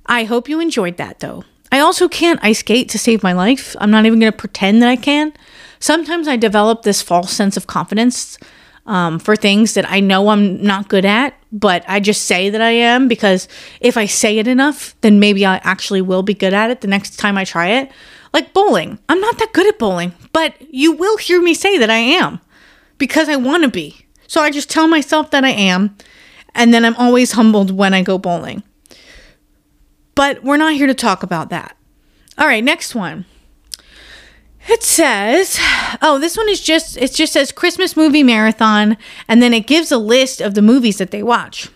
[0.07, 1.45] I hope you enjoyed that though.
[1.71, 3.75] I also can't ice skate to save my life.
[3.81, 5.33] I'm not even going to pretend that I can.
[5.81, 8.39] Sometimes I develop this false sense of confidence
[8.85, 12.61] um, for things that I know I'm not good at, but I just say that
[12.61, 13.49] I am because
[13.81, 16.89] if I say it enough, then maybe I actually will be good at it the
[16.89, 17.91] next time I try it.
[18.33, 18.99] Like bowling.
[19.09, 22.41] I'm not that good at bowling, but you will hear me say that I am
[22.99, 24.07] because I want to be.
[24.27, 25.97] So I just tell myself that I am,
[26.55, 28.63] and then I'm always humbled when I go bowling.
[30.15, 31.77] But we're not here to talk about that.
[32.39, 33.27] All right, next one.
[34.69, 35.59] It says,
[36.01, 39.91] oh, this one is just, it just says Christmas movie marathon, and then it gives
[39.91, 41.69] a list of the movies that they watch.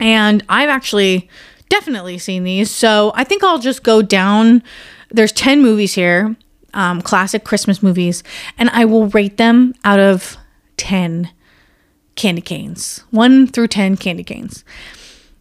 [0.00, 1.28] And I've actually
[1.68, 2.70] definitely seen these.
[2.70, 4.62] So I think I'll just go down
[5.10, 6.36] there's 10 movies here,
[6.74, 8.22] um, classic Christmas movies,
[8.58, 10.36] and I will rate them out of
[10.76, 11.30] 10
[12.14, 13.04] candy canes.
[13.10, 14.64] 1 through 10 candy canes.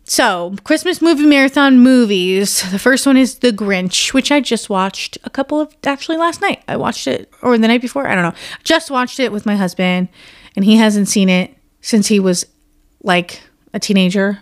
[0.09, 2.63] So, Christmas movie marathon movies.
[2.71, 6.39] The first one is The Grinch, which I just watched a couple of actually last
[6.39, 6.63] night.
[6.67, 8.39] I watched it or the night before, I don't know.
[8.63, 10.07] Just watched it with my husband
[10.55, 12.45] and he hasn't seen it since he was
[13.03, 13.41] like
[13.73, 14.39] a teenager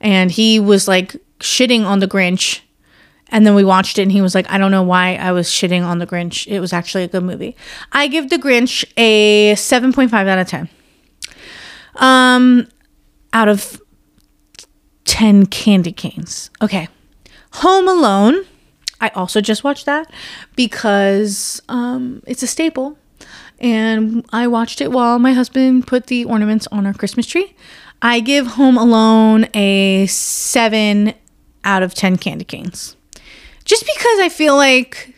[0.00, 2.60] and he was like shitting on The Grinch
[3.30, 5.48] and then we watched it and he was like, I don't know why I was
[5.48, 6.46] shitting on The Grinch.
[6.46, 7.56] It was actually a good movie.
[7.92, 10.68] I give The Grinch a 7.5 out of 10.
[11.96, 12.68] Um,
[13.32, 13.80] out of
[15.04, 16.50] 10 candy canes.
[16.60, 16.88] Okay.
[17.54, 18.44] Home Alone.
[19.00, 20.10] I also just watched that
[20.56, 22.98] because um, it's a staple.
[23.58, 27.54] And I watched it while my husband put the ornaments on our Christmas tree.
[28.02, 31.14] I give Home Alone a 7
[31.64, 32.96] out of 10 candy canes
[33.64, 35.14] just because I feel like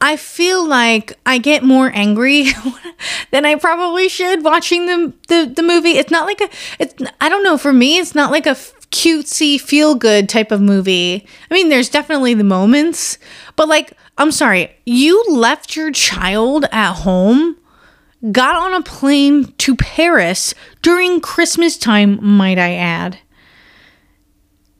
[0.00, 2.46] I feel like I get more angry
[3.30, 5.98] than I probably should watching the, the the movie.
[5.98, 8.56] It's not like a it's I don't know, for me it's not like a
[8.90, 11.26] cutesy feel good type of movie.
[11.50, 13.18] I mean, there's definitely the moments,
[13.56, 17.56] but like I'm sorry, you left your child at home,
[18.32, 23.18] got on a plane to Paris during Christmas time, might I add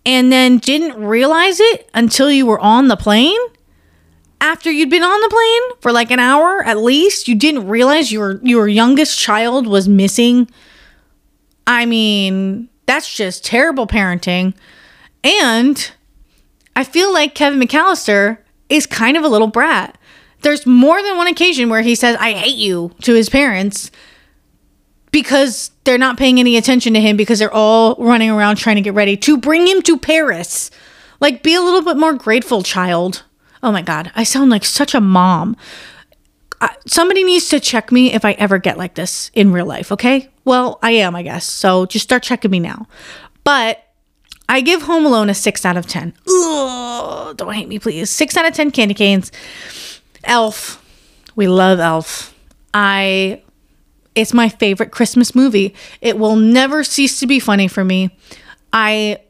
[0.05, 3.39] and then didn't realize it until you were on the plane?
[4.41, 8.11] After you'd been on the plane for like an hour at least, you didn't realize
[8.11, 10.49] your your youngest child was missing?
[11.67, 14.55] I mean, that's just terrible parenting.
[15.23, 15.91] And
[16.75, 19.99] I feel like Kevin McAllister is kind of a little brat.
[20.43, 23.91] There's more than one occasion where he says, I hate you to his parents
[25.11, 28.83] because they're not paying any attention to him because they're all running around trying to
[28.83, 30.71] get ready to bring him to Paris.
[31.21, 33.25] Like, be a little bit more grateful, child.
[33.63, 35.57] Oh my God, I sound like such a mom.
[36.61, 39.93] I, somebody needs to check me if I ever get like this in real life,
[39.93, 40.31] okay?
[40.45, 41.47] Well, I am, I guess.
[41.47, 42.87] So just start checking me now.
[43.45, 43.85] But
[44.49, 46.15] I give Home Alone a 6 out of 10.
[46.29, 48.11] Ugh, don't hate me, please.
[48.11, 49.31] 6 out of 10 candy canes.
[50.25, 50.85] Elf.
[51.37, 52.35] We love Elf.
[52.75, 53.43] I
[54.21, 55.75] it's my favorite Christmas movie.
[56.01, 58.17] It will never cease to be funny for me.
[58.73, 59.21] I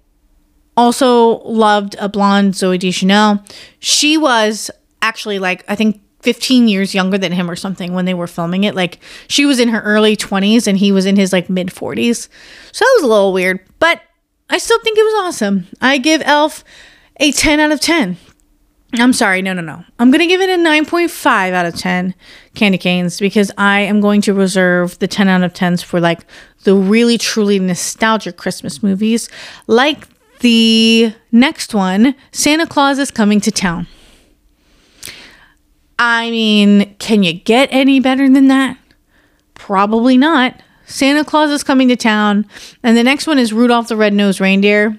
[0.77, 3.45] also loved a blonde Zooey Deschanel.
[3.79, 4.71] She was
[5.03, 8.65] actually like I think 15 years younger than him or something when they were filming
[8.65, 8.75] it.
[8.75, 12.29] Like she was in her early 20s and he was in his like mid 40s.
[12.73, 14.03] So that was a little weird, but
[14.49, 15.67] I still think it was awesome.
[15.81, 16.65] I give Elf
[17.19, 18.17] a 10 out of 10.
[18.95, 19.85] I'm sorry, no, no, no.
[19.99, 22.15] I'm going to give it a 9.5 out of 10
[22.55, 26.27] candy canes because I am going to reserve the 10 out of 10s for like
[26.65, 29.29] the really truly nostalgic Christmas movies,
[29.69, 30.09] like
[30.41, 33.87] the next one Santa Claus is Coming to Town.
[35.99, 38.79] I mean, can you get any better than that?
[39.55, 40.61] Probably not.
[40.87, 42.47] Santa Claus is coming to town.
[42.83, 44.99] And the next one is Rudolph the Red-Nosed Reindeer.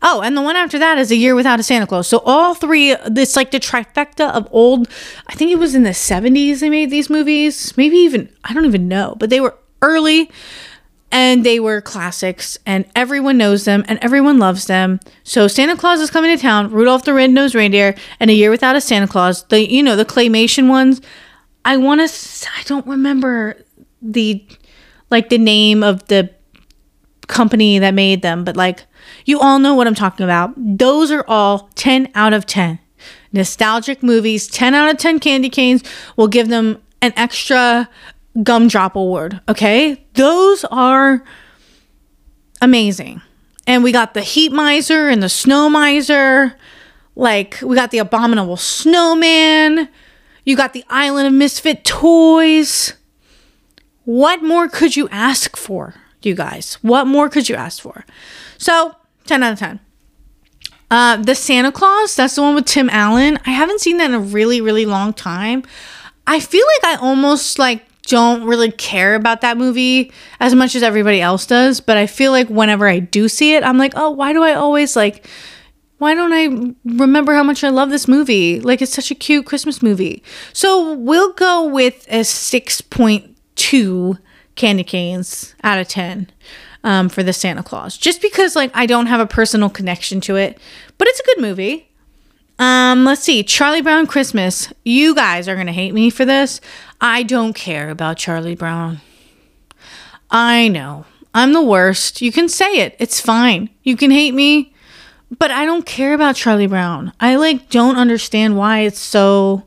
[0.00, 2.06] Oh, and the one after that is A Year Without a Santa Claus.
[2.06, 4.88] So all three, this like the trifecta of old,
[5.26, 7.76] I think it was in the 70s they made these movies.
[7.76, 10.30] Maybe even, I don't even know, but they were early
[11.10, 15.00] and they were classics and everyone knows them and everyone loves them.
[15.24, 18.76] So Santa Claus is coming to town, Rudolph the Red-Nosed Reindeer, and A Year Without
[18.76, 19.44] a Santa Claus.
[19.44, 21.00] The, you know, the claymation ones.
[21.64, 23.56] I want to, I don't remember
[24.00, 24.46] the,
[25.10, 26.30] like the name of the
[27.26, 28.84] company that made them, but like
[29.24, 30.52] you all know what I'm talking about.
[30.56, 32.78] Those are all 10 out of 10.
[33.32, 35.82] Nostalgic movies, 10 out of 10 candy canes
[36.16, 37.88] will give them an extra
[38.42, 39.40] gumdrop award.
[39.48, 40.04] Okay.
[40.14, 41.22] Those are
[42.60, 43.20] amazing.
[43.66, 46.56] And we got the heat miser and the snow miser.
[47.14, 49.88] Like, we got the abominable snowman.
[50.44, 52.94] You got the island of misfit toys.
[54.04, 56.78] What more could you ask for, you guys?
[56.80, 58.06] What more could you ask for?
[58.56, 58.94] So,
[59.28, 59.80] 10 out of 10.
[60.90, 63.38] Uh, the Santa Claus, that's the one with Tim Allen.
[63.44, 65.62] I haven't seen that in a really, really long time.
[66.26, 70.10] I feel like I almost like don't really care about that movie
[70.40, 73.62] as much as everybody else does, but I feel like whenever I do see it,
[73.62, 75.26] I'm like, "Oh, why do I always like
[75.98, 78.60] why don't I remember how much I love this movie?
[78.60, 80.22] Like it's such a cute Christmas movie."
[80.52, 84.18] So, we'll go with a 6.2
[84.54, 86.30] candy canes out of 10
[86.88, 90.36] um, for the Santa Claus, just because like I don't have a personal connection to
[90.36, 90.58] it,
[90.96, 91.86] but it's a good movie.
[92.58, 94.72] Um, let's see, Charlie Brown Christmas.
[94.86, 96.62] You guys are gonna hate me for this.
[96.98, 99.02] I don't care about Charlie Brown.
[100.30, 101.04] I know.
[101.34, 102.22] I'm the worst.
[102.22, 102.96] You can say it.
[102.98, 103.68] It's fine.
[103.82, 104.72] You can hate me,
[105.38, 107.12] but I don't care about Charlie Brown.
[107.20, 109.64] I like don't understand why it's so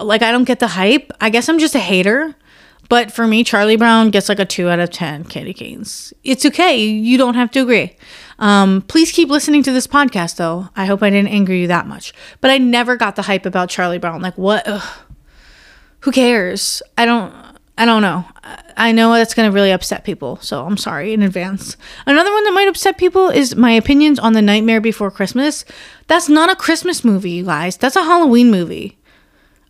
[0.00, 1.12] like I don't get the hype.
[1.20, 2.34] I guess I'm just a hater.
[2.88, 6.12] But for me, Charlie Brown gets like a two out of 10 candy canes.
[6.22, 6.76] It's okay.
[6.76, 7.96] You don't have to agree.
[8.38, 10.68] Um, please keep listening to this podcast, though.
[10.76, 12.12] I hope I didn't anger you that much.
[12.40, 14.20] But I never got the hype about Charlie Brown.
[14.22, 14.64] Like, what?
[14.66, 15.04] Ugh
[16.04, 16.82] who cares?
[16.98, 17.32] I don't
[17.76, 18.24] I don't know.
[18.76, 21.76] I know that's going to really upset people, so I'm sorry in advance.
[22.06, 25.64] Another one that might upset people is my opinions on The Nightmare Before Christmas.
[26.06, 27.76] That's not a Christmas movie, you guys.
[27.76, 28.98] That's a Halloween movie.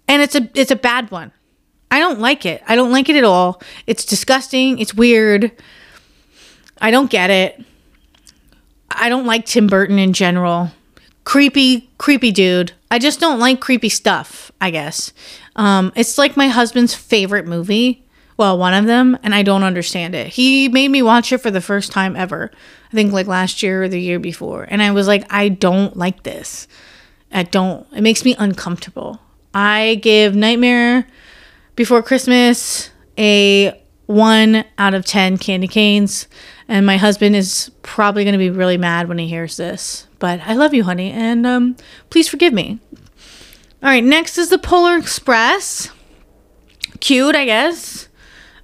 [0.06, 1.32] And it's a it's a bad one.
[1.95, 2.61] I don't like it.
[2.66, 3.62] I don't like it at all.
[3.86, 4.80] It's disgusting.
[4.80, 5.53] It's weird.
[6.80, 7.64] I don't get it.
[8.90, 10.72] I don't like Tim Burton in general.
[11.22, 12.72] Creepy, creepy dude.
[12.90, 15.12] I just don't like creepy stuff, I guess.
[15.55, 18.05] Um, it's like my husband's favorite movie.
[18.36, 20.26] Well, one of them, and I don't understand it.
[20.26, 22.51] He made me watch it for the first time ever.
[22.90, 24.66] I think like last year or the year before.
[24.68, 26.66] And I was like, I don't like this.
[27.30, 27.86] I don't.
[27.95, 29.20] It makes me uncomfortable.
[29.55, 31.07] I give Nightmare
[31.77, 36.29] Before Christmas a one out of 10 candy canes.
[36.68, 40.07] And my husband is probably going to be really mad when he hears this.
[40.18, 41.11] But I love you, honey.
[41.11, 41.77] And um,
[42.11, 42.79] please forgive me.
[43.83, 45.91] All right, next is the Polar Express.
[47.01, 48.09] Cute, I guess.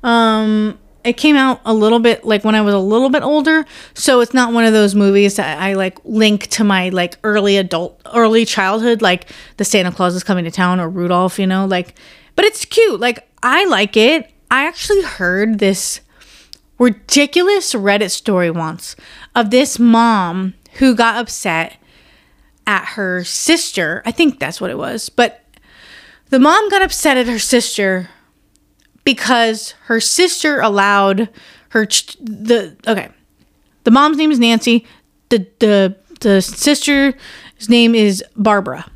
[0.03, 3.67] Um, it came out a little bit like when I was a little bit older,
[3.93, 7.59] so it's not one of those movies that I like link to my like early
[7.59, 11.67] adult, early childhood, like the Santa Claus is coming to town or Rudolph, you know,
[11.67, 11.95] like.
[12.41, 12.99] But it's cute.
[12.99, 14.33] Like I like it.
[14.51, 16.01] I actually heard this
[16.79, 18.97] ridiculous Reddit story once
[19.35, 21.77] of this mom who got upset
[22.67, 24.01] at her sister.
[24.07, 25.11] I think that's what it was.
[25.11, 25.45] But
[26.31, 28.09] the mom got upset at her sister
[29.05, 31.29] because her sister allowed
[31.69, 33.11] her ch- the okay.
[33.85, 34.87] The mom's name is Nancy.
[35.29, 37.13] The the the sister's
[37.69, 38.91] name is Barbara.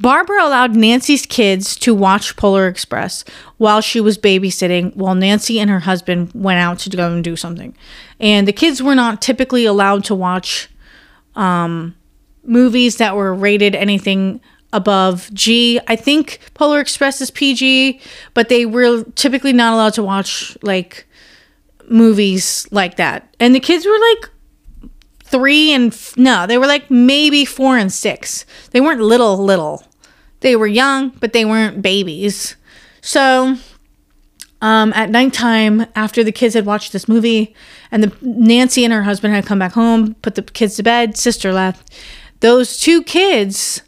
[0.00, 3.24] Barbara allowed Nancy's kids to watch Polar Express
[3.56, 7.34] while she was babysitting, while Nancy and her husband went out to go and do
[7.34, 7.76] something.
[8.20, 10.68] And the kids were not typically allowed to watch
[11.34, 11.96] um,
[12.44, 14.40] movies that were rated anything
[14.72, 15.80] above G.
[15.88, 18.00] I think Polar Express is PG,
[18.34, 21.06] but they were typically not allowed to watch like
[21.88, 23.34] movies like that.
[23.40, 24.30] And the kids were like
[25.24, 28.44] three and f- no, they were like maybe four and six.
[28.70, 29.84] They weren't little, little.
[30.40, 32.56] They were young, but they weren't babies.
[33.00, 33.56] So
[34.60, 37.54] um, at nighttime, after the kids had watched this movie,
[37.90, 41.16] and the Nancy and her husband had come back home, put the kids to bed,
[41.16, 41.92] sister left.
[42.40, 43.82] Those two kids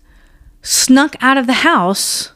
[0.62, 2.32] snuck out of the house,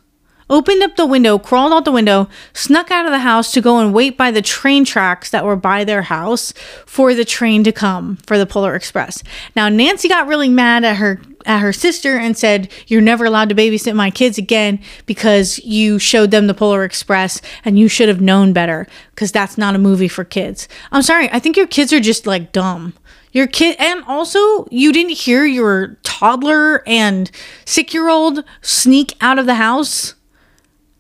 [0.55, 3.79] opened up the window, crawled out the window, snuck out of the house to go
[3.79, 6.53] and wait by the train tracks that were by their house
[6.87, 9.25] for the train to come for the Polar Express.
[9.57, 13.49] Now Nancy got really mad at her at her sister and said, "You're never allowed
[13.49, 18.09] to babysit my kids again because you showed them the Polar Express and you should
[18.09, 21.67] have known better because that's not a movie for kids." I'm sorry, I think your
[21.67, 22.95] kids are just like dumb.
[23.33, 27.29] Your kid, and also you didn't hear your toddler and
[27.65, 30.15] six year old sneak out of the house.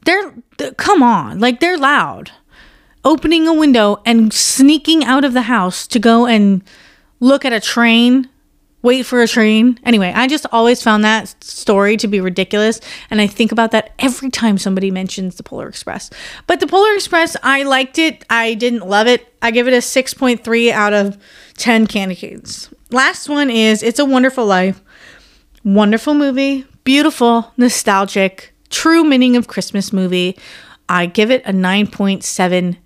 [0.04, 2.30] They're, they're, come on, like they're loud.
[3.04, 6.62] Opening a window and sneaking out of the house to go and
[7.20, 8.28] look at a train,
[8.82, 9.78] wait for a train.
[9.84, 12.80] Anyway, I just always found that story to be ridiculous.
[13.10, 16.10] And I think about that every time somebody mentions the Polar Express.
[16.46, 18.24] But the Polar Express, I liked it.
[18.30, 19.34] I didn't love it.
[19.42, 21.18] I give it a 6.3 out of
[21.56, 22.72] 10 candy canes.
[22.90, 24.82] Last one is It's a Wonderful Life.
[25.64, 30.38] Wonderful movie, beautiful, nostalgic, true meaning of Christmas movie.
[30.88, 32.76] I give it a 9.7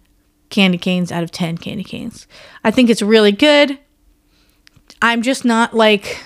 [0.51, 2.27] candy canes out of 10 candy canes.
[2.65, 3.79] I think it's really good.
[5.03, 6.23] I'm just not like,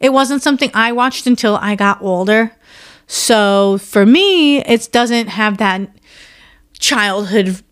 [0.00, 2.52] it wasn't something I watched until I got older.
[3.06, 5.90] So for me, it doesn't have that
[6.78, 7.62] childhood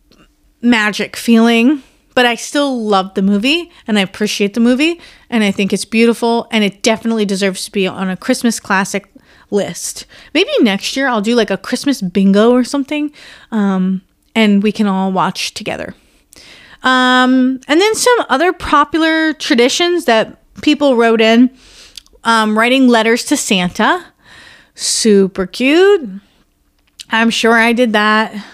[0.61, 1.83] magic feeling
[2.19, 5.01] but I still love the movie and I appreciate the movie
[5.31, 9.09] and I think it's beautiful and it definitely deserves to be on a Christmas classic
[9.51, 10.07] list.
[10.35, 13.13] Maybe next year I'll do like a Christmas bingo or something
[13.51, 14.03] um,
[14.35, 15.95] and we can all watch together.
[16.83, 21.51] Um, and then some other popular traditions that people wrote in
[22.25, 24.05] um, writing letters to Santa.
[24.75, 26.09] Super cute.
[27.11, 28.45] I'm sure I did that.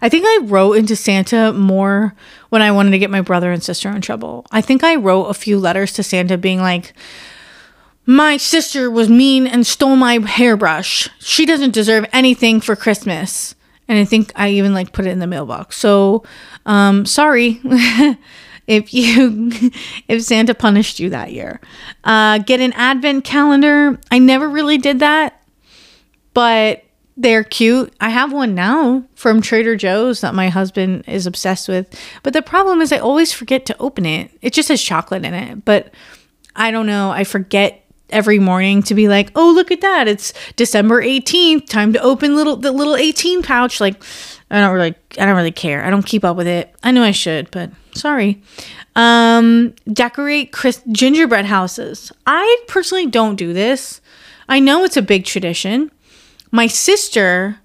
[0.00, 2.14] I think I wrote into Santa more
[2.50, 4.46] when I wanted to get my brother and sister in trouble.
[4.50, 6.92] I think I wrote a few letters to Santa being like,
[8.06, 11.08] my sister was mean and stole my hairbrush.
[11.18, 13.54] She doesn't deserve anything for Christmas.
[13.88, 15.76] And I think I even like put it in the mailbox.
[15.76, 16.24] So,
[16.64, 17.60] um, sorry
[18.66, 19.50] if you
[20.08, 21.60] if Santa punished you that year.
[22.04, 23.98] Uh, get an advent calendar.
[24.10, 25.42] I never really did that,
[26.34, 26.84] but
[27.16, 27.94] they're cute.
[28.00, 31.98] I have one now from Trader Joe's that my husband is obsessed with.
[32.22, 34.30] But the problem is I always forget to open it.
[34.42, 35.92] It just has chocolate in it, but
[36.54, 37.10] I don't know.
[37.10, 40.08] I forget every morning to be like, "Oh, look at that.
[40.08, 41.68] It's December 18th.
[41.68, 44.02] Time to open little the little 18 pouch." Like
[44.50, 45.84] I don't really I don't really care.
[45.84, 46.74] I don't keep up with it.
[46.82, 48.42] I know I should, but sorry.
[48.94, 52.12] Um decorate Chris- gingerbread houses.
[52.26, 54.00] I personally don't do this.
[54.48, 55.90] I know it's a big tradition
[56.50, 57.58] my sister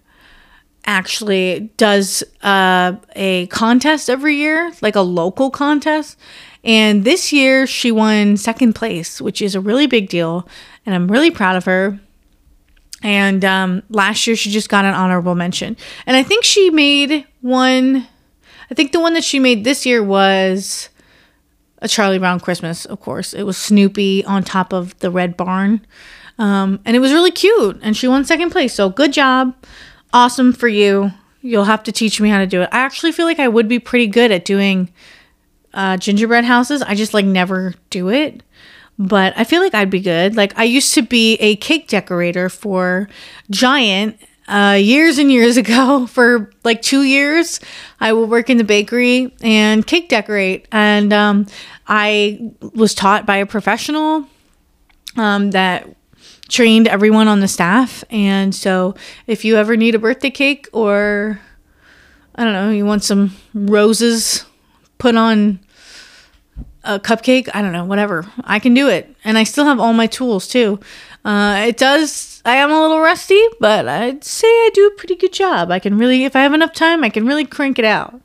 [0.85, 6.17] actually does uh, a contest every year, like a local contest.
[6.63, 10.47] And this year she won second place, which is a really big deal.
[10.85, 11.99] And I'm really proud of her.
[13.03, 15.75] And um, last year she just got an honorable mention.
[16.05, 18.07] And I think she made one,
[18.69, 20.89] I think the one that she made this year was
[21.81, 23.33] a Charlie Brown Christmas, of course.
[23.33, 25.85] It was Snoopy on top of the red barn.
[26.37, 27.79] Um, and it was really cute.
[27.81, 28.73] And she won second place.
[28.73, 29.55] So good job.
[30.13, 31.11] Awesome for you.
[31.41, 32.69] You'll have to teach me how to do it.
[32.71, 34.91] I actually feel like I would be pretty good at doing
[35.73, 36.81] uh, gingerbread houses.
[36.81, 38.43] I just like never do it.
[38.99, 40.35] But I feel like I'd be good.
[40.35, 43.09] Like I used to be a cake decorator for
[43.49, 47.59] Giant uh, years and years ago for like two years
[47.99, 51.45] i would work in the bakery and cake decorate and um,
[51.87, 54.27] i was taught by a professional
[55.15, 55.87] um, that
[56.51, 58.03] trained everyone on the staff.
[58.11, 58.93] And so
[59.25, 61.39] if you ever need a birthday cake or
[62.35, 64.45] I don't know, you want some roses
[64.99, 65.59] put on
[66.83, 68.25] a cupcake, I don't know, whatever.
[68.43, 69.15] I can do it.
[69.23, 70.79] And I still have all my tools too.
[71.23, 75.15] Uh, it does, I am a little rusty, but I'd say I do a pretty
[75.15, 75.71] good job.
[75.71, 78.19] I can really, if I have enough time, I can really crank it out.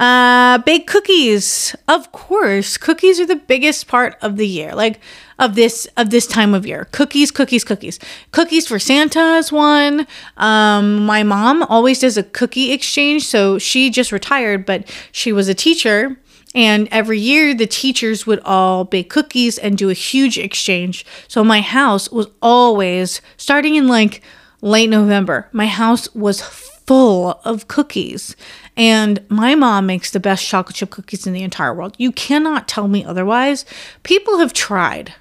[0.00, 1.76] Uh, bake cookies.
[1.86, 4.74] Of course, cookies are the biggest part of the year.
[4.74, 4.98] Like
[5.38, 6.86] of this of this time of year.
[6.90, 7.98] Cookies, cookies, cookies.
[8.32, 10.06] Cookies for Santa is one.
[10.38, 13.26] Um, my mom always does a cookie exchange.
[13.26, 16.16] So she just retired, but she was a teacher.
[16.54, 21.04] And every year, the teachers would all bake cookies and do a huge exchange.
[21.28, 24.22] So my house was always starting in like
[24.62, 25.48] late November.
[25.52, 26.40] My house was
[26.90, 28.34] full of cookies.
[28.80, 31.94] And my mom makes the best chocolate chip cookies in the entire world.
[31.98, 33.66] You cannot tell me otherwise.
[34.04, 35.12] People have tried.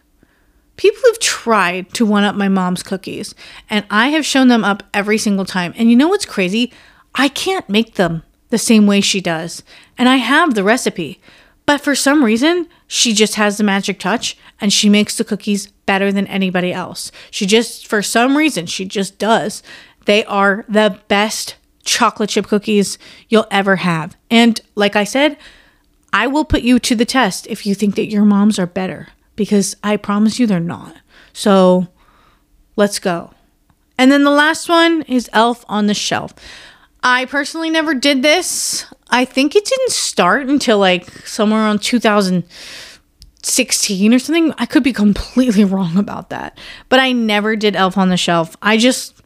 [0.78, 3.36] people have tried to one up my mom's cookies,
[3.70, 5.74] and I have shown them up every single time.
[5.76, 6.72] And you know what's crazy?
[7.14, 9.62] I can't make them the same way she does.
[9.98, 11.20] And I have the recipe.
[11.66, 15.68] But for some reason, she just has the magic touch and she makes the cookies
[15.86, 17.12] better than anybody else.
[17.30, 19.62] She just, for some reason, she just does.
[20.06, 21.56] They are the best
[21.90, 22.98] chocolate chip cookies
[23.30, 24.16] you'll ever have.
[24.30, 25.40] And like I said,
[26.14, 29.08] I will put you to the test if you think that your moms are better
[29.36, 30.96] because I promise you they're not.
[31.34, 31.88] So
[32.76, 33.34] let's go.
[33.98, 36.36] And then the last one is Elf on the Shelf.
[37.02, 38.86] I personally never did this.
[39.10, 44.54] I think it didn't start until like somewhere around 2016 or something.
[44.58, 46.56] I could be completely wrong about that.
[46.88, 48.56] But I never did Elf on the Shelf.
[48.62, 49.20] I just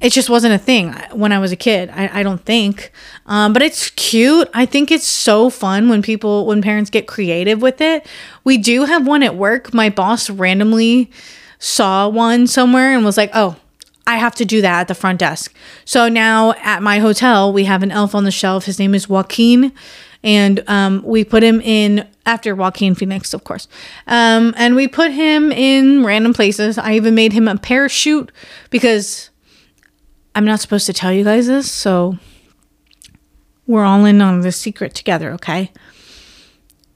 [0.00, 1.90] it just wasn't a thing when I was a kid.
[1.90, 2.92] I, I don't think.
[3.26, 4.48] Um, but it's cute.
[4.52, 8.06] I think it's so fun when people, when parents get creative with it.
[8.42, 9.72] We do have one at work.
[9.72, 11.10] My boss randomly
[11.58, 13.56] saw one somewhere and was like, oh,
[14.06, 15.54] I have to do that at the front desk.
[15.84, 18.66] So now at my hotel, we have an elf on the shelf.
[18.66, 19.72] His name is Joaquin.
[20.22, 23.68] And um, we put him in after Joaquin Phoenix, of course.
[24.06, 26.78] Um, and we put him in random places.
[26.78, 28.32] I even made him a parachute
[28.70, 29.30] because
[30.34, 31.70] I'm not supposed to tell you guys this.
[31.70, 32.18] So
[33.66, 35.72] we're all in on this secret together, okay?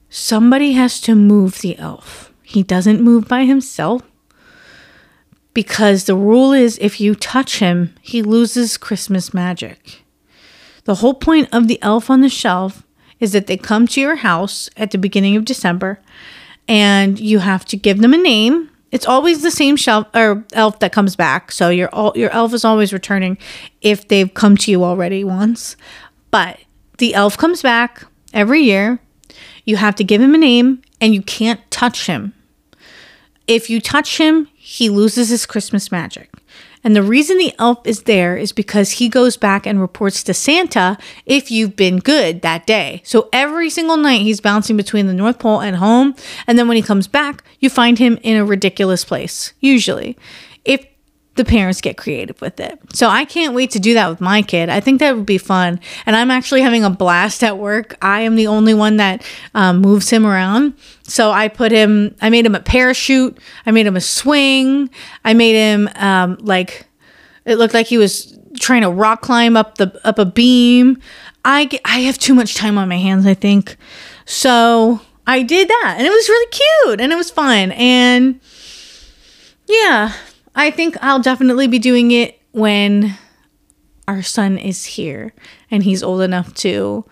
[0.09, 2.33] Somebody has to move the elf.
[2.43, 4.01] He doesn't move by himself
[5.53, 10.03] because the rule is if you touch him, he loses Christmas magic.
[10.85, 12.83] The whole point of the elf on the shelf
[13.19, 15.99] is that they come to your house at the beginning of December
[16.67, 18.69] and you have to give them a name.
[18.91, 21.51] It's always the same shelf or elf that comes back.
[21.51, 23.37] So your your elf is always returning
[23.81, 25.75] if they've come to you already once.
[26.31, 26.59] But
[26.97, 28.99] the elf comes back every year.
[29.65, 32.33] You have to give him a name and you can't touch him.
[33.47, 36.31] If you touch him, he loses his Christmas magic.
[36.83, 40.33] And the reason the elf is there is because he goes back and reports to
[40.33, 43.01] Santa if you've been good that day.
[43.03, 46.15] So every single night he's bouncing between the North Pole and home.
[46.47, 50.17] And then when he comes back, you find him in a ridiculous place, usually.
[51.39, 52.77] The parents get creative with it.
[52.91, 54.67] So I can't wait to do that with my kid.
[54.67, 55.79] I think that would be fun.
[56.05, 57.95] And I'm actually having a blast at work.
[58.01, 59.25] I am the only one that
[59.55, 60.73] um, moves him around.
[61.03, 64.89] So I put him, I made him a parachute, I made him a swing,
[65.23, 66.87] I made him um, like,
[67.45, 71.01] it looked like he was trying to rock climb up the up a beam.
[71.45, 73.77] I get, I have too much time on my hands, I think.
[74.25, 77.71] So I did that and it was really cute and it was fun.
[77.71, 78.41] And
[79.69, 80.11] yeah,
[80.55, 83.17] I think I'll definitely be doing it when
[84.07, 85.33] our son is here
[85.69, 87.05] and he's old enough to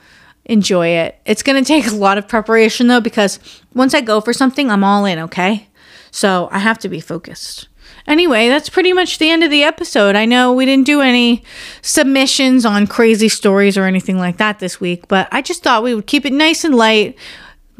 [0.46, 1.20] enjoy it.
[1.26, 3.40] It's going to take a lot of preparation though, because
[3.74, 5.68] once I go for something, I'm all in, okay?
[6.12, 7.68] So I have to be focused.
[8.08, 10.16] Anyway, that's pretty much the end of the episode.
[10.16, 11.44] I know we didn't do any
[11.82, 15.94] submissions on crazy stories or anything like that this week, but I just thought we
[15.94, 17.18] would keep it nice and light,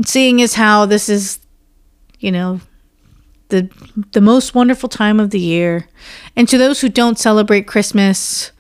[0.06, 1.40] seeing as how this is,
[2.20, 2.60] you know,
[3.50, 3.70] the
[4.12, 5.88] the most wonderful time of the year.
[6.36, 8.52] And to those who don't celebrate Christmas,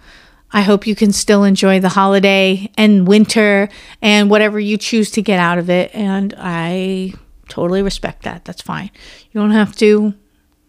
[0.51, 3.69] I hope you can still enjoy the holiday and winter
[4.01, 5.93] and whatever you choose to get out of it.
[5.93, 7.13] And I
[7.49, 8.45] totally respect that.
[8.45, 8.91] That's fine.
[9.31, 10.13] You don't have to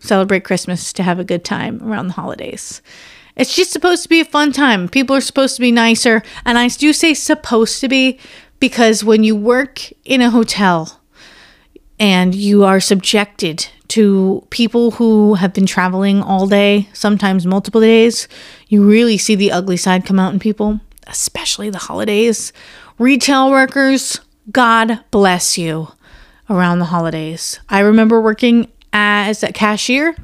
[0.00, 2.82] celebrate Christmas to have a good time around the holidays.
[3.36, 4.88] It's just supposed to be a fun time.
[4.88, 6.22] People are supposed to be nicer.
[6.44, 8.18] And I do say supposed to be
[8.58, 10.97] because when you work in a hotel
[11.98, 18.28] and you are subjected to people who have been traveling all day, sometimes multiple days,
[18.68, 22.52] you really see the ugly side come out in people, especially the holidays.
[22.98, 24.20] Retail workers,
[24.52, 25.88] God bless you
[26.50, 27.60] around the holidays.
[27.68, 30.16] I remember working as a cashier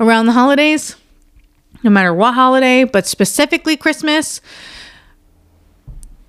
[0.00, 0.96] around the holidays,
[1.82, 4.40] no matter what holiday, but specifically Christmas.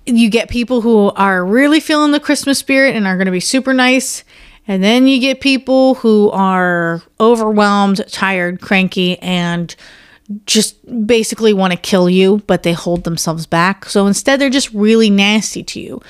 [0.06, 3.40] You get people who are really feeling the Christmas spirit and are going to be
[3.40, 4.24] super nice
[4.68, 9.74] and then you get people who are overwhelmed, tired, cranky, and
[10.44, 13.86] just basically want to kill you, but they hold themselves back.
[13.86, 16.02] So instead, they're just really nasty to you.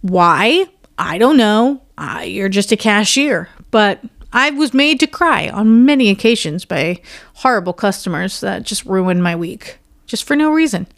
[0.00, 0.66] Why?
[0.98, 1.80] I don't know.
[1.96, 3.48] Uh, you're just a cashier.
[3.70, 4.00] But
[4.32, 7.00] I was made to cry on many occasions by
[7.34, 10.88] horrible customers that just ruined my week, just for no reason.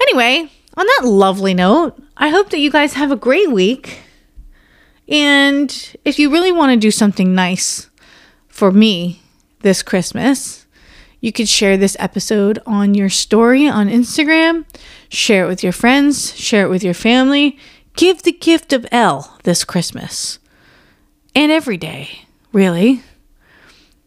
[0.00, 3.98] Anyway, on that lovely note, I hope that you guys have a great week.
[5.08, 7.88] And if you really want to do something nice
[8.48, 9.22] for me
[9.60, 10.66] this Christmas,
[11.20, 14.64] you could share this episode on your story on Instagram,
[15.08, 17.58] share it with your friends, share it with your family.
[17.94, 20.38] Give the gift of L this Christmas
[21.34, 23.02] and every day, really.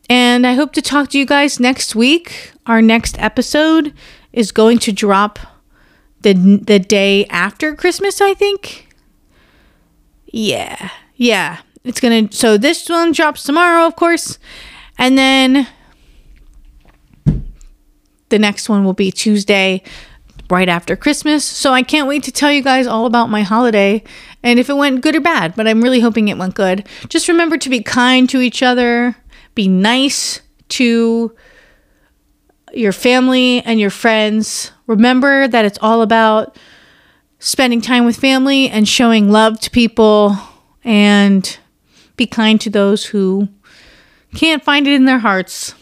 [0.09, 2.51] And I hope to talk to you guys next week.
[2.65, 3.93] Our next episode
[4.33, 5.39] is going to drop
[6.21, 8.88] the the day after Christmas, I think.
[10.32, 10.89] Yeah.
[11.15, 11.59] Yeah.
[11.84, 14.38] It's going to so this one drops tomorrow, of course.
[14.97, 15.67] And then
[18.30, 19.82] the next one will be Tuesday
[20.49, 21.45] right after Christmas.
[21.45, 24.03] So I can't wait to tell you guys all about my holiday
[24.43, 26.88] and if it went good or bad, but I'm really hoping it went good.
[27.07, 29.15] Just remember to be kind to each other,
[29.53, 31.36] be nice to
[32.73, 34.71] your family and your friends.
[34.88, 36.57] Remember that it's all about
[37.39, 40.35] spending time with family and showing love to people
[40.83, 41.57] and
[42.17, 43.47] be kind to those who
[44.35, 45.73] can't find it in their hearts.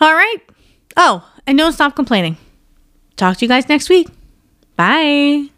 [0.00, 0.38] All right.
[0.96, 2.36] Oh, and don't stop complaining.
[3.16, 4.08] Talk to you guys next week.
[4.76, 5.50] Bye.